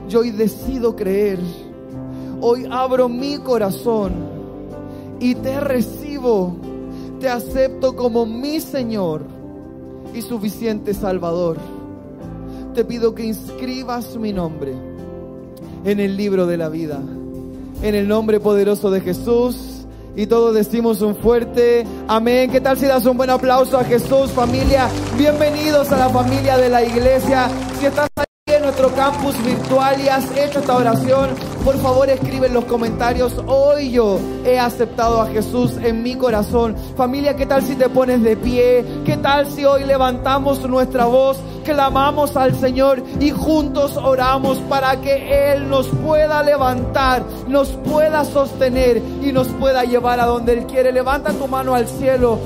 Yo 0.10 0.22
hoy 0.22 0.32
decido 0.32 0.96
creer. 0.96 1.38
Hoy 2.42 2.68
abro 2.72 3.08
mi 3.08 3.38
corazón 3.38 4.14
y 5.20 5.36
te 5.36 5.60
recibo. 5.60 6.56
Te 7.20 7.30
acepto 7.30 7.96
como 7.96 8.26
mi 8.26 8.60
Señor 8.60 9.22
y 10.16 10.24
suficiente 10.24 10.96
Salvador. 10.96 11.58
Te 12.74 12.84
pido 12.84 13.14
que 13.14 13.26
inscribas 13.26 14.16
mi 14.16 14.34
nombre 14.34 14.89
en 15.86 16.00
el 16.00 16.18
libro 16.18 16.46
de 16.48 16.58
la 16.58 16.70
vida. 16.70 17.00
En 17.82 17.96
el 17.96 18.08
nombre 18.08 18.40
poderoso 18.40 18.92
de 18.92 19.02
Jesús. 19.02 19.86
Y 20.16 20.28
todos 20.28 20.54
decimos 20.54 21.02
un 21.02 21.16
fuerte 21.16 21.86
amén. 22.08 22.52
¿Qué 22.52 22.60
tal 22.60 22.78
si 22.78 22.86
das 22.86 23.06
un 23.06 23.16
buen 23.16 23.30
aplauso 23.30 23.78
a 23.78 23.84
Jesús, 23.84 24.32
familia? 24.32 24.90
Bienvenidos 25.18 25.92
a 25.92 25.98
la 25.98 26.10
familia 26.10 26.58
de 26.58 26.70
la 26.70 26.84
iglesia. 26.84 27.48
Si 27.80 27.86
estás 27.86 28.09
campus 29.00 29.42
virtual 29.46 30.02
y 30.02 30.10
has 30.10 30.30
hecho 30.36 30.60
esta 30.60 30.76
oración, 30.76 31.30
por 31.64 31.78
favor 31.78 32.10
escribe 32.10 32.48
en 32.48 32.54
los 32.54 32.66
comentarios, 32.66 33.34
hoy 33.48 33.92
yo 33.92 34.20
he 34.44 34.60
aceptado 34.60 35.22
a 35.22 35.28
Jesús 35.28 35.72
en 35.82 36.04
mi 36.04 36.16
corazón. 36.16 36.76
Familia, 36.98 37.34
¿qué 37.38 37.46
tal 37.46 37.62
si 37.62 37.78
te 37.78 37.88
pones 37.88 38.22
de 38.22 38.36
pie? 38.36 38.84
¿Qué 39.06 39.16
tal 39.16 39.50
si 39.50 39.64
hoy 39.64 39.86
levantamos 39.86 40.68
nuestra 40.68 41.06
voz 41.06 41.38
clamamos 41.64 42.36
al 42.36 42.54
Señor 42.56 43.02
y 43.22 43.30
juntos 43.30 43.96
oramos 43.96 44.58
para 44.68 45.00
que 45.00 45.54
Él 45.54 45.70
nos 45.70 45.88
pueda 45.88 46.44
levantar, 46.44 47.24
nos 47.48 47.70
pueda 47.70 48.26
sostener 48.26 49.02
y 49.24 49.32
nos 49.32 49.48
pueda 49.48 49.86
llevar 49.86 50.20
a 50.20 50.26
donde 50.26 50.52
Él 50.52 50.66
quiere. 50.66 50.92
Levanta 50.92 51.32
tu 51.32 51.48
mano 51.48 51.74
al 51.74 51.88
cielo 51.88 52.38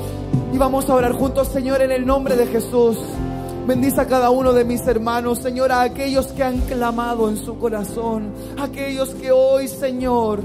y 0.52 0.58
vamos 0.58 0.88
a 0.88 0.94
orar 0.94 1.14
juntos, 1.14 1.48
Señor, 1.48 1.82
en 1.82 1.90
el 1.90 2.06
nombre 2.06 2.36
de 2.36 2.46
Jesús. 2.46 2.98
Bendice 3.66 3.98
a 3.98 4.06
cada 4.06 4.28
uno 4.28 4.52
de 4.52 4.62
mis 4.62 4.86
hermanos, 4.86 5.38
Señor, 5.38 5.72
a 5.72 5.80
aquellos 5.80 6.26
que 6.26 6.42
han 6.42 6.60
clamado 6.60 7.30
en 7.30 7.38
su 7.38 7.58
corazón, 7.58 8.34
aquellos 8.58 9.08
que 9.14 9.32
hoy, 9.32 9.68
Señor, 9.68 10.40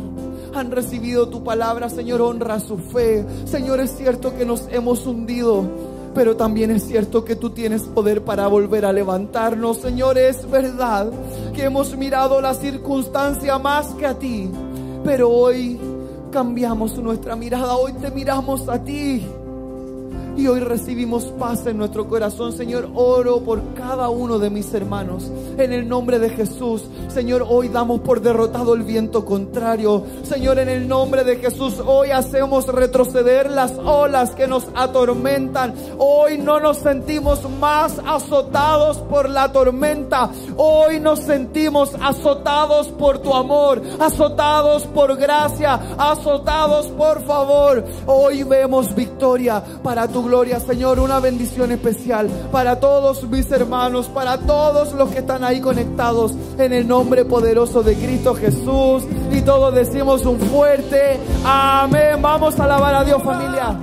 han 0.55 0.71
recibido 0.71 1.27
tu 1.27 1.43
palabra, 1.43 1.89
Señor, 1.89 2.21
honra 2.21 2.61
su 2.61 2.77
fe. 2.77 3.25
Señor, 3.43 3.81
es 3.81 3.97
cierto 3.97 4.35
que 4.37 4.45
nos 4.45 4.67
hemos 4.71 5.05
hundido 5.05 5.89
pero 6.15 6.35
también 6.35 6.71
es 6.71 6.87
cierto 6.87 7.23
que 7.23 7.35
tú 7.35 7.51
tienes 7.51 7.83
poder 7.83 8.23
para 8.23 8.47
volver 8.47 8.83
a 8.83 8.91
levantarnos. 8.91 9.77
Señor, 9.77 10.17
es 10.17 10.49
verdad 10.49 11.07
que 11.53 11.63
hemos 11.63 11.95
mirado 11.95 12.41
la 12.41 12.55
circunstancia 12.55 13.59
más 13.59 13.93
que 13.93 14.07
a 14.07 14.17
ti, 14.17 14.49
pero 15.03 15.29
hoy 15.29 15.79
cambiamos 16.31 16.97
nuestra 16.97 17.35
mirada, 17.35 17.75
hoy 17.75 17.93
te 17.93 18.09
miramos 18.09 18.67
a 18.67 18.83
ti 18.83 19.23
y 20.39 20.47
hoy 20.47 20.61
recibimos 20.61 21.25
paz 21.37 21.65
en 21.65 21.77
nuestro 21.77 22.07
corazón. 22.07 22.53
Señor, 22.53 22.89
oro 22.95 23.41
por 23.41 23.73
cada 23.73 24.07
uno 24.07 24.39
de 24.39 24.49
mis 24.49 24.73
hermanos. 24.73 25.29
En 25.57 25.73
el 25.73 25.87
nombre 25.87 26.17
de 26.17 26.29
Jesús. 26.29 26.83
Señor, 27.09 27.45
hoy 27.47 27.67
damos 27.67 27.99
por 28.01 28.21
derrotado 28.21 28.73
el 28.73 28.83
viento 28.83 29.25
contrario. 29.25 30.05
Señor, 30.23 30.59
en 30.59 30.69
el 30.69 30.87
nombre 30.87 31.25
de 31.25 31.35
Jesús, 31.37 31.81
hoy 31.85 32.11
hacemos 32.11 32.67
retroceder 32.67 33.51
las 33.51 33.73
olas 33.79 34.31
que 34.31 34.47
nos 34.47 34.67
atormentan. 34.75 35.73
Hoy 35.97 36.37
no 36.37 36.61
nos 36.61 36.77
sentimos 36.77 37.41
más 37.59 37.99
azotados 38.05 38.99
por 38.99 39.29
la 39.29 39.51
tormenta. 39.51 40.29
Hoy 40.55 41.01
nos 41.01 41.19
sentimos 41.19 41.91
azotados 42.01 42.87
por 42.87 43.19
tu 43.19 43.33
amor, 43.33 43.81
azotados 43.99 44.85
por 44.85 45.17
gracia, 45.17 45.73
azotados 45.97 46.87
por 46.87 47.21
favor. 47.23 47.83
Hoy 48.05 48.43
vemos 48.43 48.95
victoria 48.95 49.61
para 49.83 50.07
tu 50.07 50.28
gloria, 50.29 50.59
Señor, 50.59 50.99
una 50.99 51.19
bendición 51.19 51.71
especial 51.71 52.29
para 52.51 52.79
todos 52.79 53.23
mis 53.23 53.51
hermanos, 53.51 54.07
para 54.09 54.37
todos 54.37 54.93
los 54.93 55.09
que 55.09 55.19
están 55.19 55.43
ahí 55.43 55.59
conectados 55.59 56.33
en 56.59 56.71
el 56.71 56.87
nombre 56.87 57.25
poderoso 57.25 57.81
de 57.81 57.95
Cristo 57.95 58.35
Jesús. 58.35 59.03
Y 59.31 59.41
todos 59.41 59.73
decimos 59.73 60.25
un 60.27 60.39
fuerte 60.39 61.19
amén. 61.43 62.21
Vamos 62.21 62.59
a 62.59 62.65
alabar 62.65 62.93
a 62.93 63.03
Dios 63.03 63.23
familia. 63.23 63.79